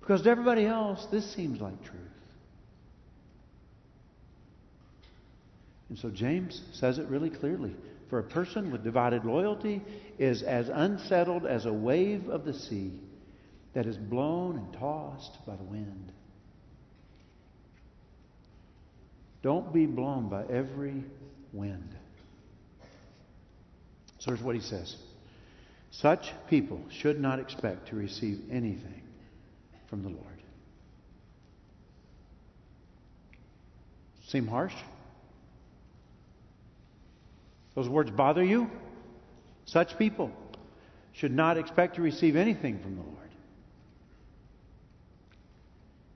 Because 0.00 0.22
to 0.22 0.30
everybody 0.30 0.66
else, 0.66 1.06
this 1.12 1.34
seems 1.34 1.60
like 1.60 1.82
truth. 1.84 2.00
And 5.88 5.98
so 5.98 6.10
James 6.10 6.62
says 6.72 6.98
it 6.98 7.06
really 7.08 7.30
clearly. 7.30 7.74
For 8.10 8.18
a 8.18 8.24
person 8.24 8.72
with 8.72 8.84
divided 8.84 9.24
loyalty 9.24 9.82
is 10.18 10.42
as 10.42 10.68
unsettled 10.68 11.46
as 11.46 11.66
a 11.66 11.72
wave 11.72 12.28
of 12.28 12.44
the 12.44 12.54
sea 12.54 12.92
that 13.74 13.86
is 13.86 13.96
blown 13.96 14.56
and 14.56 14.72
tossed 14.72 15.38
by 15.46 15.56
the 15.56 15.62
wind. 15.62 16.12
Don't 19.44 19.74
be 19.74 19.84
blown 19.84 20.30
by 20.30 20.44
every 20.50 21.04
wind. 21.52 21.94
So 24.18 24.30
here's 24.30 24.40
what 24.40 24.54
he 24.54 24.62
says 24.62 24.96
Such 25.90 26.32
people 26.48 26.80
should 26.88 27.20
not 27.20 27.38
expect 27.38 27.88
to 27.88 27.96
receive 27.96 28.40
anything 28.50 29.02
from 29.88 30.02
the 30.02 30.08
Lord. 30.08 30.24
Seem 34.28 34.46
harsh? 34.46 34.72
Those 37.74 37.86
words 37.86 38.10
bother 38.10 38.42
you? 38.42 38.70
Such 39.66 39.98
people 39.98 40.30
should 41.12 41.32
not 41.32 41.58
expect 41.58 41.96
to 41.96 42.02
receive 42.02 42.34
anything 42.34 42.78
from 42.78 42.96
the 42.96 43.02
Lord. 43.02 43.12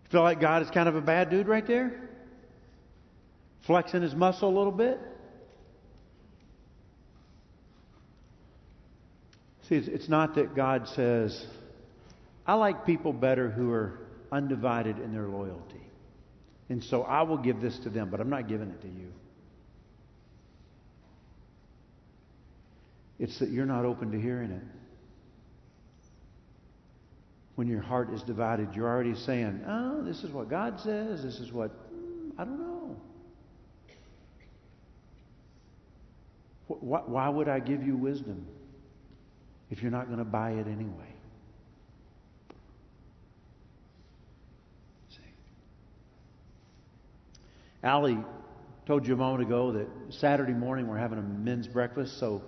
Feel 0.09 0.23
like 0.23 0.41
God 0.41 0.63
is 0.63 0.71
kind 0.71 0.89
of 0.89 0.97
a 0.97 1.03
bad 1.03 1.29
dude 1.29 1.47
right 1.47 1.67
there? 1.67 2.08
Flexing 3.69 4.03
his 4.03 4.15
muscle 4.15 4.49
a 4.49 4.57
little 4.57 4.73
bit? 4.73 4.99
See, 9.69 9.77
it's, 9.77 10.09
not 10.09 10.35
that 10.35 10.57
God 10.57 10.89
says, 10.89 11.47
I 12.47 12.55
like 12.55 12.85
people 12.85 13.13
better 13.13 13.49
who 13.51 13.71
are 13.71 14.01
undivided 14.33 14.99
in 14.99 15.13
their 15.13 15.29
loyalty. 15.29 15.83
And 16.69 16.83
so 16.83 17.03
I 17.03 17.23
will 17.23 17.37
give 17.37 17.61
this 17.61 17.79
to 17.81 17.91
them, 17.91 18.09
but 18.11 18.21
I'm 18.21 18.31
not 18.31 18.49
giving 18.49 18.71
it 18.71 18.81
to 18.81 18.89
you. 18.89 19.13
It's 23.21 23.39
that 23.39 23.51
you're 23.51 23.67
not 23.67 23.85
open 23.85 24.11
to 24.11 24.21
hearing 24.21 24.51
it. 24.51 24.63
when 27.59 27.67
your 27.67 27.83
heart 27.83 28.15
is 28.15 28.23
divided, 28.23 28.69
you're 28.73 28.87
already 28.87 29.17
saying, 29.17 29.65
oh, 29.67 30.01
this 30.05 30.23
is 30.23 30.31
what 30.31 30.49
God 30.49 30.79
says, 30.79 31.25
this 31.25 31.41
is 31.41 31.53
what, 31.53 31.73
hmm, 31.91 32.31
I 32.39 32.45
don't 32.45 32.61
know. 32.61 32.97
Why 36.69 37.29
would 37.29 37.49
I 37.49 37.61
give 37.61 37.83
you 37.83 37.97
wisdom 37.97 38.47
if 39.71 39.83
you're 39.83 39.91
not 39.91 40.07
going 40.07 40.19
to 40.19 40.25
buy 40.25 40.53
it 40.53 40.67
anyway? 40.67 41.13
See. 45.11 45.21
Allie 47.83 48.19
told 48.87 49.07
you 49.07 49.15
a 49.15 49.17
moment 49.17 49.43
ago 49.43 49.73
that 49.73 49.89
Saturday 50.11 50.53
morning 50.53 50.89
we're 50.89 50.99
having 50.99 51.19
a 51.19 51.23
men's 51.23 51.67
breakfast, 51.67 52.19
so 52.19 52.43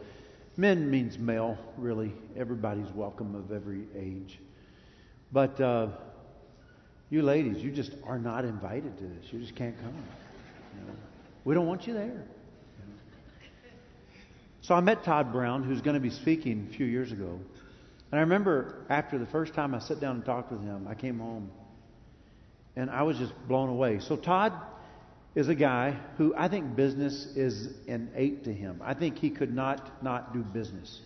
men 0.56 0.90
means 0.90 1.18
male, 1.18 1.56
really. 1.78 2.12
Everybody's 2.36 2.90
welcome 2.92 3.34
of 3.34 3.52
every 3.52 3.84
age. 3.96 4.38
But 5.32 5.58
uh, 5.60 5.88
you 7.08 7.22
ladies, 7.22 7.62
you 7.62 7.70
just 7.70 7.92
are 8.04 8.18
not 8.18 8.44
invited 8.44 8.98
to 8.98 9.04
this. 9.04 9.32
You 9.32 9.40
just 9.40 9.54
can't 9.54 9.76
come. 9.80 9.94
You 10.78 10.86
know? 10.86 10.98
We 11.44 11.54
don't 11.54 11.66
want 11.66 11.86
you 11.86 11.94
there. 11.94 12.24
So 14.62 14.74
I 14.74 14.80
met 14.80 15.04
Todd 15.04 15.32
Brown, 15.32 15.62
who's 15.62 15.80
going 15.80 15.94
to 15.94 16.00
be 16.00 16.10
speaking 16.10 16.68
a 16.70 16.76
few 16.76 16.86
years 16.86 17.12
ago. 17.12 17.38
And 18.10 18.18
I 18.18 18.22
remember 18.22 18.84
after 18.88 19.18
the 19.18 19.26
first 19.26 19.54
time 19.54 19.74
I 19.74 19.78
sat 19.78 20.00
down 20.00 20.16
and 20.16 20.24
talked 20.24 20.52
with 20.52 20.62
him, 20.62 20.86
I 20.88 20.94
came 20.94 21.18
home 21.18 21.50
and 22.76 22.90
I 22.90 23.02
was 23.02 23.16
just 23.18 23.32
blown 23.48 23.68
away. 23.68 24.00
So 24.00 24.16
Todd 24.16 24.52
is 25.34 25.48
a 25.48 25.54
guy 25.54 25.96
who 26.16 26.34
I 26.36 26.48
think 26.48 26.76
business 26.76 27.26
is 27.36 27.68
innate 27.86 28.44
to 28.44 28.52
him. 28.52 28.80
I 28.84 28.94
think 28.94 29.18
he 29.18 29.30
could 29.30 29.54
not 29.54 30.02
not 30.02 30.32
do 30.34 30.40
business. 30.40 31.00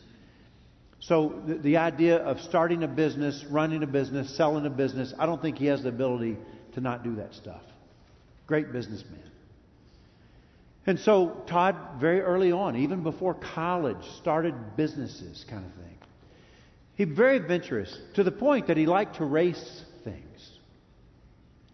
So 1.01 1.43
the, 1.47 1.57
the, 1.57 1.77
idea 1.77 2.17
of 2.17 2.41
starting 2.41 2.83
a 2.83 2.89
business, 2.89 3.45
running 3.51 3.83
a 3.83 3.87
business, 3.87 4.35
selling 4.39 4.65
a 4.65 4.71
business, 4.71 5.13
I 5.19 5.27
don't 5.27 5.43
think 5.43 5.59
he 5.59 5.67
has 5.67 5.83
the 5.83 5.91
ability 5.91 6.39
to 6.73 6.81
not 6.81 7.05
do 7.05 7.17
that 7.17 7.35
stuff. 7.35 7.61
Great 8.47 8.73
businessman. 8.73 9.21
And 10.87 10.99
so 11.01 11.43
Todd, 11.47 11.77
very 11.99 12.21
early 12.21 12.53
on, 12.53 12.77
even 12.77 13.03
before 13.03 13.35
college, 13.35 14.05
started 14.19 14.77
businesses 14.77 15.45
kind 15.49 15.65
of 15.65 15.73
thing. 15.73 15.99
He 16.97 17.05
very 17.05 17.37
adventurous 17.37 17.99
to 18.15 18.23
the 18.23 18.31
point 18.31 18.67
that 18.69 18.77
he 18.77 18.87
liked 18.87 19.17
to 19.17 19.25
race 19.25 19.85
things. 20.05 20.51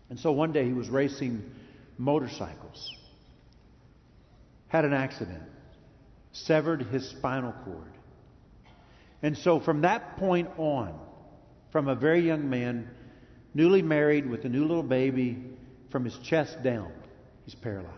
And 0.08 0.18
so 0.18 0.32
one 0.32 0.52
day 0.52 0.64
he 0.64 0.72
was 0.72 0.88
racing 0.88 1.42
motorcycles, 1.98 2.94
had 4.68 4.84
an 4.84 4.92
accident, 4.92 5.42
severed 6.32 6.82
his 6.82 7.08
spinal 7.10 7.52
cord 7.64 7.90
and 9.22 9.36
so 9.36 9.60
from 9.60 9.82
that 9.82 10.16
point 10.16 10.48
on, 10.56 10.98
from 11.72 11.88
a 11.88 11.94
very 11.94 12.20
young 12.20 12.48
man, 12.48 12.88
newly 13.54 13.82
married 13.82 14.28
with 14.28 14.44
a 14.44 14.48
new 14.48 14.62
little 14.62 14.82
baby, 14.82 15.44
from 15.90 16.04
his 16.04 16.16
chest 16.18 16.62
down, 16.62 16.92
he's 17.44 17.54
paralyzed. 17.54 17.94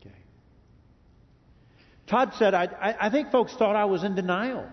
Okay. 0.00 0.14
Todd 2.06 2.32
said, 2.38 2.54
I, 2.54 2.64
I, 2.64 3.06
I 3.06 3.10
think 3.10 3.30
folks 3.30 3.54
thought 3.54 3.76
I 3.76 3.84
was 3.86 4.04
in 4.04 4.14
denial. 4.14 4.66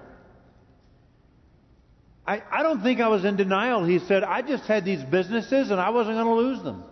I, 2.25 2.41
I 2.51 2.63
don't 2.63 2.81
think 2.81 3.01
I 3.01 3.09
was 3.09 3.25
in 3.25 3.35
denial. 3.35 3.83
He 3.83 3.99
said, 3.99 4.23
I 4.23 4.41
just 4.41 4.63
had 4.65 4.85
these 4.85 5.03
businesses 5.03 5.71
and 5.71 5.79
I 5.79 5.89
wasn't 5.89 6.15
going 6.15 6.27
to 6.27 6.33
lose 6.33 6.63
them. 6.63 6.83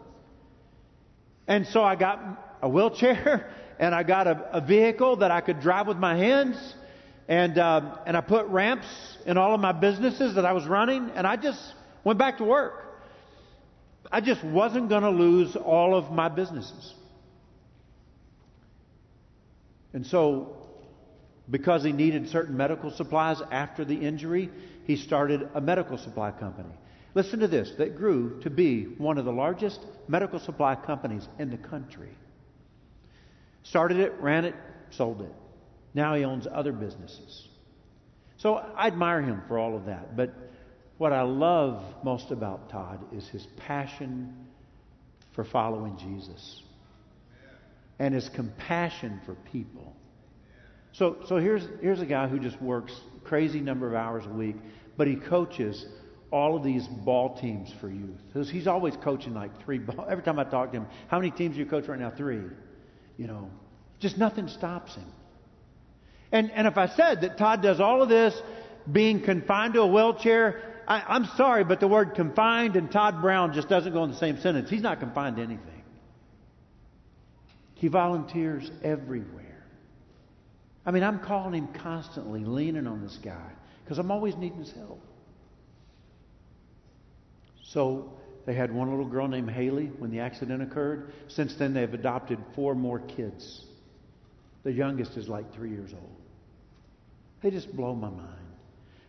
And 1.47 1.65
so 1.67 1.84
I 1.84 1.95
got 1.95 2.58
a 2.62 2.67
wheelchair 2.67 3.54
and 3.80 3.95
I 3.95 4.04
got 4.04 4.27
a, 4.27 4.58
a 4.58 4.62
vehicle 4.62 5.17
that 5.17 5.32
I 5.32 5.41
could 5.41 5.62
drive 5.62 5.88
with 5.88 5.97
my 5.97 6.17
hands 6.17 6.75
and 7.32 7.58
uh, 7.58 7.97
and 8.06 8.17
I 8.17 8.21
put 8.21 8.45
ramps 8.47 8.88
in 9.25 9.38
all 9.38 9.56
of 9.56 9.62
my 9.62 9.71
businesses 9.71 10.36
that 10.36 10.45
I 10.45 10.51
was 10.51 10.65
running, 10.65 11.12
and 11.15 11.25
I 11.25 11.38
just 11.38 11.60
went 12.04 12.19
back 12.19 12.39
to 12.39 12.43
work. 12.43 12.73
I 14.12 14.19
just 14.19 14.43
wasn't 14.43 14.89
going 14.89 15.04
to 15.04 15.10
lose 15.10 15.56
all 15.56 15.95
of 15.95 16.12
my 16.12 16.27
businesses. 16.27 16.93
And 19.93 20.06
so, 20.06 20.56
because 21.49 21.84
he 21.84 21.91
needed 21.91 22.30
certain 22.30 22.56
medical 22.56 22.91
supplies 22.91 23.41
after 23.51 23.84
the 23.84 23.95
injury, 23.95 24.49
he 24.86 24.95
started 24.95 25.49
a 25.54 25.62
medical 25.62 25.97
supply 25.97 26.32
company. 26.32 26.73
Listen 27.13 27.39
to 27.39 27.47
this 27.47 27.73
that 27.77 27.97
grew 27.97 28.39
to 28.41 28.49
be 28.49 28.84
one 28.84 29.17
of 29.17 29.25
the 29.25 29.34
largest 29.34 29.82
medical 30.08 30.39
supply 30.39 30.75
companies 30.75 31.27
in 31.39 31.49
the 31.49 31.58
country. 31.58 32.10
Started 33.63 33.99
it, 33.99 34.13
ran 34.19 34.45
it, 34.45 34.56
sold 34.91 35.21
it. 35.21 35.34
Now 35.93 36.15
he 36.15 36.23
owns 36.23 36.47
other 36.51 36.71
businesses. 36.71 37.47
So 38.38 38.56
I 38.56 38.88
admire 38.88 39.21
him 39.21 39.41
for 39.47 39.60
all 39.60 39.75
of 39.75 39.86
that. 39.86 40.15
But 40.15 40.34
what 40.97 41.12
I 41.12 41.21
love 41.23 41.84
most 42.04 42.32
about 42.32 42.69
Todd 42.69 43.04
is 43.13 43.27
his 43.27 43.45
passion 43.58 44.47
for 45.34 45.43
following 45.43 45.97
Jesus 45.97 46.63
and 48.01 48.15
his 48.15 48.27
compassion 48.29 49.21
for 49.27 49.35
people. 49.51 49.95
So, 50.91 51.17
so 51.27 51.37
here's, 51.37 51.61
here's 51.81 52.01
a 52.01 52.05
guy 52.05 52.27
who 52.27 52.39
just 52.39 52.59
works 52.59 52.91
crazy 53.23 53.61
number 53.61 53.87
of 53.87 53.93
hours 53.93 54.23
a 54.25 54.33
week, 54.33 54.55
but 54.97 55.05
he 55.05 55.15
coaches 55.15 55.85
all 56.31 56.57
of 56.57 56.63
these 56.63 56.87
ball 56.87 57.37
teams 57.39 57.71
for 57.79 57.89
youth. 57.89 58.49
He's 58.49 58.65
always 58.65 58.95
coaching 59.03 59.35
like 59.35 59.63
three 59.63 59.77
ball. 59.77 60.07
Every 60.09 60.23
time 60.23 60.39
I 60.39 60.45
talk 60.45 60.71
to 60.71 60.77
him, 60.77 60.87
how 61.09 61.19
many 61.19 61.29
teams 61.29 61.53
do 61.53 61.59
you 61.59 61.67
coach 61.67 61.87
right 61.87 61.99
now? 61.99 62.11
Three. 62.17 62.41
You 63.17 63.27
know, 63.27 63.51
just 63.99 64.17
nothing 64.17 64.47
stops 64.47 64.95
him. 64.95 65.05
And, 66.31 66.49
and 66.49 66.65
if 66.65 66.77
I 66.77 66.87
said 66.87 67.21
that 67.21 67.37
Todd 67.37 67.61
does 67.61 67.79
all 67.79 68.01
of 68.01 68.09
this 68.09 68.35
being 68.91 69.21
confined 69.21 69.75
to 69.75 69.81
a 69.81 69.87
wheelchair, 69.87 70.59
I, 70.87 71.03
I'm 71.07 71.25
sorry, 71.37 71.63
but 71.65 71.79
the 71.79 71.87
word 71.87 72.15
confined 72.15 72.75
and 72.77 72.91
Todd 72.91 73.21
Brown 73.21 73.53
just 73.53 73.69
doesn't 73.69 73.93
go 73.93 74.03
in 74.05 74.09
the 74.09 74.17
same 74.17 74.39
sentence. 74.39 74.71
He's 74.71 74.81
not 74.81 74.99
confined 74.99 75.35
to 75.35 75.43
anything. 75.43 75.70
He 77.81 77.87
volunteers 77.87 78.69
everywhere. 78.83 79.65
I 80.85 80.91
mean, 80.91 81.01
I'm 81.01 81.17
calling 81.17 81.55
him 81.55 81.67
constantly, 81.73 82.45
leaning 82.45 82.85
on 82.85 83.01
this 83.01 83.17
guy, 83.23 83.51
because 83.83 83.97
I'm 83.97 84.11
always 84.11 84.37
needing 84.37 84.59
his 84.59 84.71
help. 84.71 85.03
So 87.63 88.13
they 88.45 88.53
had 88.53 88.71
one 88.71 88.91
little 88.91 89.07
girl 89.07 89.27
named 89.27 89.49
Haley 89.49 89.87
when 89.97 90.11
the 90.11 90.19
accident 90.19 90.61
occurred. 90.61 91.11
Since 91.27 91.55
then, 91.55 91.73
they've 91.73 91.91
adopted 91.91 92.37
four 92.53 92.75
more 92.75 92.99
kids. 92.99 93.63
The 94.61 94.71
youngest 94.71 95.17
is 95.17 95.27
like 95.27 95.51
three 95.51 95.71
years 95.71 95.91
old. 95.91 96.21
They 97.41 97.49
just 97.49 97.75
blow 97.75 97.95
my 97.95 98.11
mind. 98.11 98.45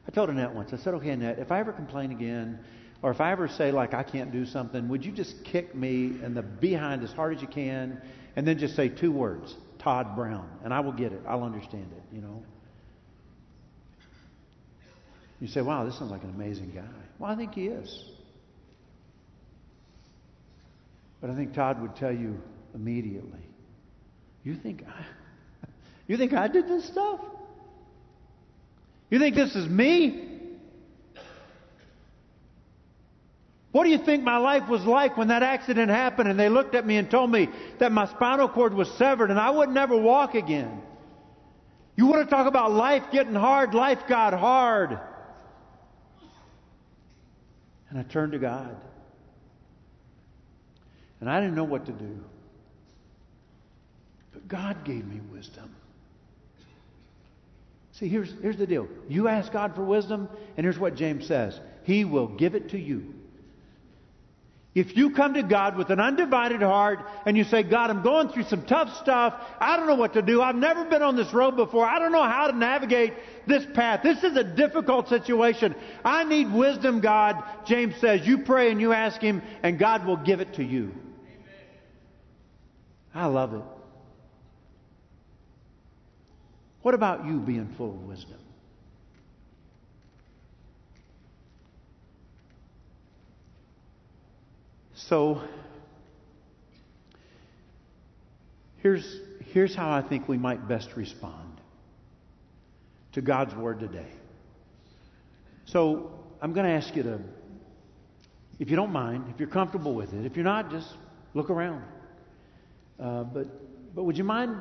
I 0.09 0.13
told 0.13 0.31
Annette 0.31 0.55
once, 0.55 0.73
I 0.73 0.79
said, 0.79 0.95
okay, 0.95 1.11
Annette, 1.11 1.39
if 1.39 1.53
I 1.53 1.61
ever 1.61 1.75
complain 1.75 2.11
again, 2.11 2.59
or 3.03 3.11
if 3.11 3.21
I 3.21 3.33
ever 3.33 3.49
say, 3.49 3.73
like, 3.73 3.95
I 3.95 4.05
can't 4.05 4.31
do 4.31 4.47
something, 4.47 4.89
would 4.89 5.05
you 5.05 5.11
just 5.11 5.45
kick 5.45 5.75
me 5.75 6.13
in 6.23 6.35
the 6.35 6.43
behind 6.43 7.03
as 7.03 7.13
hard 7.13 7.35
as 7.35 7.43
you 7.43 7.49
can, 7.49 8.01
and 8.37 8.47
then 8.47 8.59
just 8.59 8.77
say 8.77 8.89
two 8.89 9.11
words, 9.11 9.55
Todd 9.81 10.15
Brown, 10.15 10.49
and 10.65 10.73
I 10.73 10.81
will 10.81 10.93
get 10.93 11.13
it. 11.13 11.21
I'll 11.27 11.43
understand 11.43 11.89
it, 11.97 12.15
you 12.15 12.23
know? 12.23 12.43
You 15.41 15.49
say, 15.49 15.61
wow, 15.61 15.85
this 15.85 15.99
sounds 15.99 16.13
like 16.13 16.23
an 16.23 16.31
amazing 16.31 16.71
guy. 16.71 16.87
Well, 17.19 17.29
I 17.29 17.35
think 17.35 17.55
he 17.55 17.67
is. 17.67 18.05
But 21.21 21.31
I 21.31 21.35
think 21.35 21.55
Todd 21.55 21.83
would 21.83 21.97
tell 21.97 22.13
you 22.13 22.41
immediately, 22.75 23.41
you 24.45 24.55
think 24.55 24.85
I, 24.87 25.05
you 26.07 26.17
think 26.17 26.33
I 26.33 26.47
did 26.47 26.69
this 26.69 26.87
stuff? 26.87 27.21
You 29.11 29.19
think 29.19 29.35
this 29.35 29.57
is 29.57 29.69
me? 29.69 30.32
What 33.73 33.85
do 33.85 33.91
you 33.91 33.99
think 33.99 34.23
my 34.23 34.37
life 34.37 34.69
was 34.69 34.85
like 34.85 35.17
when 35.17 35.29
that 35.29 35.43
accident 35.43 35.91
happened 35.91 36.29
and 36.29 36.39
they 36.39 36.51
looked 36.51 36.75
at 36.75 36.87
me 36.87 36.99
and 36.99 37.11
told 37.11 37.31
me 37.31 37.49
that 37.79 37.91
my 37.91 38.07
spinal 38.07 38.49
cord 38.49 38.75
was 38.75 38.91
severed 38.93 39.31
and 39.31 39.41
I 39.41 39.49
would 39.49 39.71
never 39.71 39.97
walk 39.97 40.35
again? 40.35 40.83
You 41.97 42.07
want 42.07 42.23
to 42.23 42.31
talk 42.31 42.47
about 42.47 42.73
life 42.73 43.05
getting 43.11 43.35
hard? 43.35 43.75
Life 43.75 44.07
got 44.07 44.35
hard. 44.35 44.99
And 47.89 47.99
I 47.99 48.03
turned 48.03 48.33
to 48.33 48.39
God. 48.39 48.77
And 51.21 51.31
I 51.31 51.41
didn't 51.41 51.55
know 51.55 51.65
what 51.65 51.87
to 51.87 51.93
do. 51.93 52.19
But 54.33 54.49
God 54.49 54.85
gave 54.85 55.07
me 55.07 55.21
wisdom. 55.31 55.75
See, 57.93 58.09
here's, 58.09 58.35
here's 58.43 58.57
the 58.57 58.67
deal. 58.67 58.89
You 59.09 59.29
ask 59.29 59.53
God 59.53 59.75
for 59.75 59.85
wisdom, 59.85 60.29
and 60.57 60.65
here's 60.65 60.79
what 60.79 60.95
James 60.95 61.27
says 61.27 61.59
He 61.85 62.05
will 62.05 62.27
give 62.27 62.55
it 62.55 62.71
to 62.71 62.79
you. 62.79 63.15
If 64.75 64.97
you 64.97 65.11
come 65.11 65.35
to 65.35 65.43
God 65.43 65.77
with 65.77 65.91
an 65.91 66.01
undivided 66.01 66.63
heart 66.63 67.01
and 67.27 67.37
you 67.37 67.45
say, 67.45 67.63
God, 67.63 67.91
I'm 67.91 68.03
going 68.03 68.31
through 68.31 68.45
some 68.45 68.63
tough 68.63 68.97
stuff. 69.03 69.35
I 69.61 69.77
don't 69.77 69.87
know 69.87 69.97
what 69.97 70.15
to 70.15 70.23
do. 70.23 70.41
I've 70.41 70.57
never 70.57 70.87
been 70.87 71.03
on 71.03 71.15
this 71.15 71.33
road 71.35 71.57
before. 71.57 71.87
I 71.87 71.99
don't 71.99 72.11
know 72.11 72.23
how 72.23 72.47
to 72.47 72.57
navigate 72.57 73.13
this 73.47 73.67
path. 73.75 74.01
This 74.03 74.25
is 74.25 74.35
a 74.35 74.45
difficult 74.45 75.09
situation. 75.09 75.75
I 76.03 76.25
need 76.25 76.51
wisdom, 76.51 77.01
God. 77.01 77.45
James 77.67 77.97
says, 78.01 78.27
you 78.27 78.39
pray 78.39 78.71
and 78.71 78.81
you 78.81 78.95
ask 78.95 79.21
Him, 79.21 79.43
and 79.63 79.79
God 79.79 80.07
will 80.07 80.17
give 80.17 80.41
it 80.41 80.55
to 80.55 80.65
you. 80.65 80.85
Amen. 80.85 81.45
I 83.15 83.27
love 83.27 83.53
it. 83.53 83.63
What 86.81 86.95
about 86.95 87.27
you 87.27 87.41
being 87.41 87.75
full 87.77 87.91
of 87.91 88.03
wisdom? 88.05 88.39
So 95.09 95.43
here's, 98.79 99.21
here's 99.53 99.75
how 99.75 99.91
I 99.91 100.01
think 100.01 100.29
we 100.29 100.39
might 100.39 100.69
best 100.69 100.95
respond 100.97 101.61
to 103.13 103.21
God's 103.21 103.55
Word 103.55 103.81
today. 103.81 104.07
So 105.65 106.13
I'm 106.41 106.53
going 106.53 106.67
to 106.67 106.73
ask 106.73 106.95
you 106.95 107.03
to, 107.03 107.21
if 108.61 108.71
you 108.71 108.77
don't 108.77 108.93
mind, 108.93 109.25
if 109.29 109.41
you're 109.41 109.49
comfortable 109.49 109.95
with 109.95 110.15
it, 110.15 110.25
if 110.25 110.37
you're 110.37 110.45
not, 110.45 110.71
just 110.71 110.95
look 111.35 111.51
around. 111.51 111.83
Uh, 113.01 113.25
but, 113.25 113.95
but 113.97 114.05
would 114.05 114.17
you 114.17 114.25
mind 114.25 114.57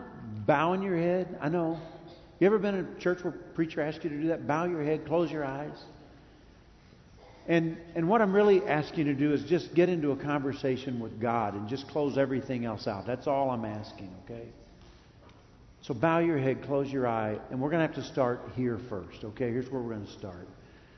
bowing 0.47 0.81
your 0.81 0.97
head? 0.97 1.37
I 1.39 1.49
know. 1.49 1.79
You 2.39 2.47
ever 2.47 2.57
been 2.57 2.75
in 2.75 2.87
a 2.97 2.99
church 2.99 3.23
where 3.23 3.33
a 3.33 3.37
preacher 3.53 3.79
asked 3.79 4.03
you 4.03 4.09
to 4.09 4.19
do 4.19 4.27
that? 4.29 4.47
Bow 4.47 4.65
your 4.65 4.83
head, 4.83 5.05
close 5.05 5.31
your 5.31 5.45
eyes. 5.45 5.77
And, 7.51 7.75
and 7.95 8.07
what 8.07 8.21
I'm 8.21 8.31
really 8.31 8.65
asking 8.65 9.07
you 9.07 9.13
to 9.13 9.19
do 9.19 9.33
is 9.33 9.43
just 9.43 9.73
get 9.73 9.89
into 9.89 10.11
a 10.13 10.15
conversation 10.15 11.01
with 11.01 11.19
God 11.19 11.53
and 11.53 11.67
just 11.67 11.85
close 11.89 12.17
everything 12.17 12.63
else 12.63 12.87
out. 12.87 13.05
That's 13.05 13.27
all 13.27 13.49
I'm 13.49 13.65
asking, 13.65 14.09
okay? 14.23 14.47
So 15.81 15.93
bow 15.93 16.19
your 16.19 16.37
head, 16.37 16.63
close 16.63 16.89
your 16.89 17.05
eye, 17.05 17.37
and 17.49 17.59
we're 17.59 17.69
going 17.69 17.85
to 17.85 17.93
have 17.93 18.01
to 18.01 18.09
start 18.09 18.51
here 18.55 18.79
first, 18.87 19.25
okay? 19.25 19.49
Here's 19.49 19.69
where 19.69 19.81
we're 19.81 19.95
going 19.95 20.05
to 20.05 20.13
start. 20.13 20.47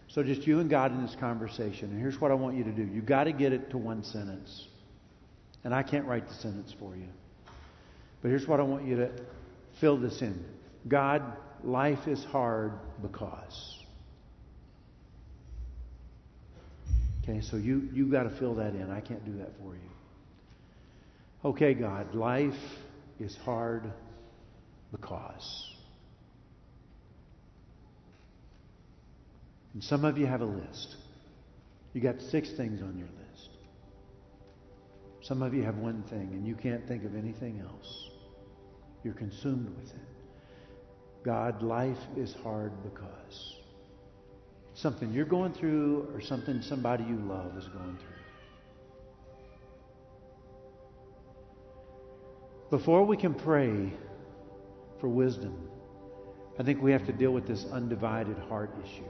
So 0.10 0.22
just 0.22 0.46
you 0.46 0.60
and 0.60 0.70
God 0.70 0.92
in 0.92 1.02
this 1.02 1.16
conversation. 1.20 1.90
And 1.90 2.00
here's 2.00 2.22
what 2.22 2.30
I 2.30 2.36
want 2.36 2.56
you 2.56 2.64
to 2.66 2.72
do. 2.72 2.84
You've 2.84 3.08
got 3.08 3.24
to 3.24 3.32
get 3.32 3.52
it 3.52 3.72
to 3.72 3.80
one 3.80 4.04
sentence. 4.04 4.68
And 5.64 5.74
I 5.74 5.82
can't 5.82 6.06
write 6.06 6.28
the 6.28 6.36
sentence 6.36 6.72
for 6.78 6.96
you. 6.96 7.08
But 8.22 8.28
here's 8.28 8.48
what 8.48 8.60
I 8.60 8.64
want 8.64 8.86
you 8.86 8.98
to 8.98 9.10
fill 9.80 9.98
this 9.98 10.22
in 10.22 10.46
God, 10.88 11.24
life 11.64 12.08
is 12.08 12.24
hard 12.26 12.74
because. 13.02 13.83
Okay, 17.24 17.40
so 17.40 17.56
you, 17.56 17.90
you 17.94 18.08
got 18.08 18.24
to 18.24 18.30
fill 18.30 18.56
that 18.56 18.76
in. 18.76 18.92
I 18.92 19.00
can't 19.00 19.24
do 19.26 19.38
that 19.38 19.52
for 19.58 19.76
you. 19.76 19.90
Okay, 21.46 21.74
God, 21.74 22.14
life 22.14 22.54
is 23.20 23.38
hard 23.46 23.92
because. 24.92 25.70
And 29.74 29.84
some 29.84 30.04
of 30.04 30.18
you 30.18 30.26
have 30.26 30.42
a 30.42 30.46
list. 30.46 30.98
You 31.94 32.02
got 32.02 32.22
six 32.22 32.50
things 32.52 32.82
on 32.82 32.98
your 32.98 33.08
list. 33.08 33.50
Some 35.22 35.42
of 35.42 35.54
you 35.54 35.64
have 35.64 35.78
one 35.78 36.04
thing 36.04 36.30
and 36.34 36.46
you 36.46 36.56
can't 36.56 36.86
think 36.88 37.06
of 37.06 37.16
anything 37.16 37.62
else. 37.66 38.10
You're 39.04 39.14
consumed 39.14 39.74
with 39.78 39.90
it. 39.92 40.02
God, 41.24 41.64
life 41.64 41.98
is 42.18 42.36
hard 42.44 42.74
because 42.84 43.63
something 44.76 45.12
you're 45.12 45.26
going 45.26 45.54
through 45.54 46.10
or 46.14 46.22
something 46.22 46.62
somebody 46.62 47.04
you 47.04 47.18
love 47.18 47.58
is 47.58 47.68
going 47.68 47.98
through. 47.98 48.10
Before 52.70 53.06
we 53.06 53.18
can 53.18 53.36
pray 53.36 53.94
for 55.00 55.08
wisdom, 55.08 55.70
I 56.60 56.64
think 56.64 56.82
we 56.82 56.92
have 56.92 57.06
to 57.06 57.14
deal 57.14 57.32
with 57.32 57.48
this 57.48 57.66
undivided 57.72 58.38
heart 58.50 58.72
issue. 58.84 59.04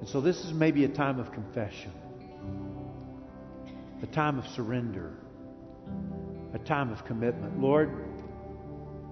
And 0.00 0.08
so 0.08 0.20
this 0.20 0.44
is 0.44 0.52
maybe 0.52 0.84
a 0.84 0.88
time 0.88 1.20
of 1.20 1.32
confession, 1.32 1.92
a 4.02 4.06
time 4.06 4.38
of 4.38 4.46
surrender, 4.48 5.12
a 6.54 6.58
time 6.58 6.92
of 6.92 7.04
commitment. 7.04 7.60
Lord, 7.60 7.90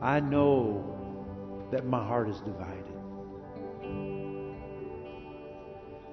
I 0.03 0.21
know 0.21 1.69
that 1.71 1.87
my 1.87 2.05
heart 2.05 2.29
is 2.29 2.39
divided. 2.41 2.84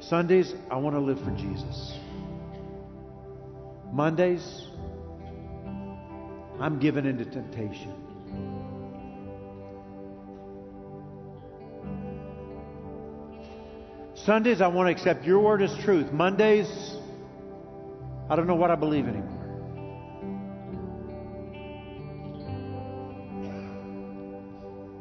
Sundays, 0.01 0.53
I 0.69 0.75
want 0.77 0.95
to 0.95 0.99
live 0.99 1.19
for 1.23 1.31
Jesus. 1.31 1.93
Mondays, 3.91 4.67
I'm 6.59 6.79
given 6.79 7.05
into 7.05 7.25
temptation. 7.25 7.93
Sundays, 14.15 14.61
I 14.61 14.67
want 14.67 14.87
to 14.87 14.91
accept 14.91 15.25
your 15.25 15.39
word 15.39 15.61
as 15.61 15.75
truth. 15.83 16.11
Mondays, 16.11 16.67
I 18.29 18.35
don't 18.35 18.47
know 18.47 18.55
what 18.55 18.69
I 18.69 18.75
believe 18.75 19.07
anymore. 19.07 19.41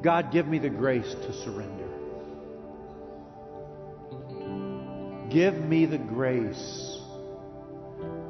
God, 0.02 0.32
give 0.32 0.46
me 0.46 0.58
the 0.58 0.70
grace 0.70 1.12
to 1.12 1.32
surrender. 1.44 1.89
Give 5.30 5.54
me 5.54 5.86
the 5.86 5.98
grace 5.98 6.98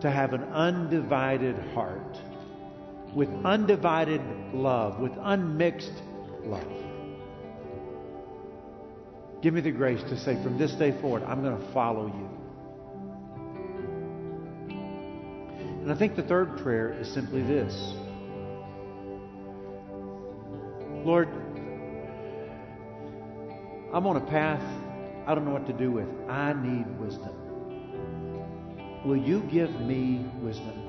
to 0.03 0.11
have 0.11 0.35
an 0.35 0.43
undivided 0.43 1.57
heart 1.75 2.19
with 3.15 3.29
undivided 3.45 4.21
love, 4.53 5.01
with 5.01 5.13
unmixed 5.19 5.93
love. 6.45 6.67
Give 9.43 9.55
me 9.55 9.63
the 9.63 9.71
grace 9.71 10.03
to 10.03 10.19
say, 10.19 10.43
from 10.43 10.59
this 10.59 10.73
day 10.73 10.93
forward, 11.01 11.23
I'm 11.23 11.43
going 11.43 11.59
to 11.59 11.73
follow 11.73 12.07
you. 12.07 12.29
And 15.83 15.91
I 15.91 15.95
think 15.97 16.17
the 16.17 16.23
third 16.23 16.59
prayer 16.59 16.93
is 16.93 17.13
simply 17.13 17.41
this 17.43 17.75
Lord, 21.03 21.29
I'm 23.95 24.07
on 24.07 24.17
a 24.17 24.27
path 24.27 24.80
I 25.27 25.35
don't 25.35 25.45
know 25.45 25.53
what 25.53 25.67
to 25.67 25.73
do 25.73 25.91
with. 25.91 26.09
I 26.29 26.53
need 26.53 26.87
wisdom. 26.99 27.35
Will 29.05 29.17
you 29.17 29.41
give 29.51 29.81
me 29.81 30.27
wisdom? 30.41 30.87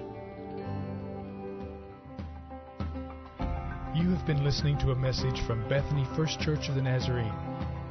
You 3.94 4.10
have 4.10 4.26
been 4.26 4.44
listening 4.44 4.78
to 4.80 4.92
a 4.92 4.96
message 4.96 5.42
from 5.42 5.68
Bethany 5.68 6.06
First 6.16 6.40
Church 6.40 6.70
of 6.70 6.76
the 6.76 6.82
Nazarene. 6.82 7.34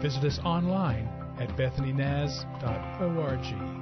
Visit 0.00 0.24
us 0.24 0.38
online 0.40 1.08
at 1.38 1.48
bethanynaz.org. 1.56 3.79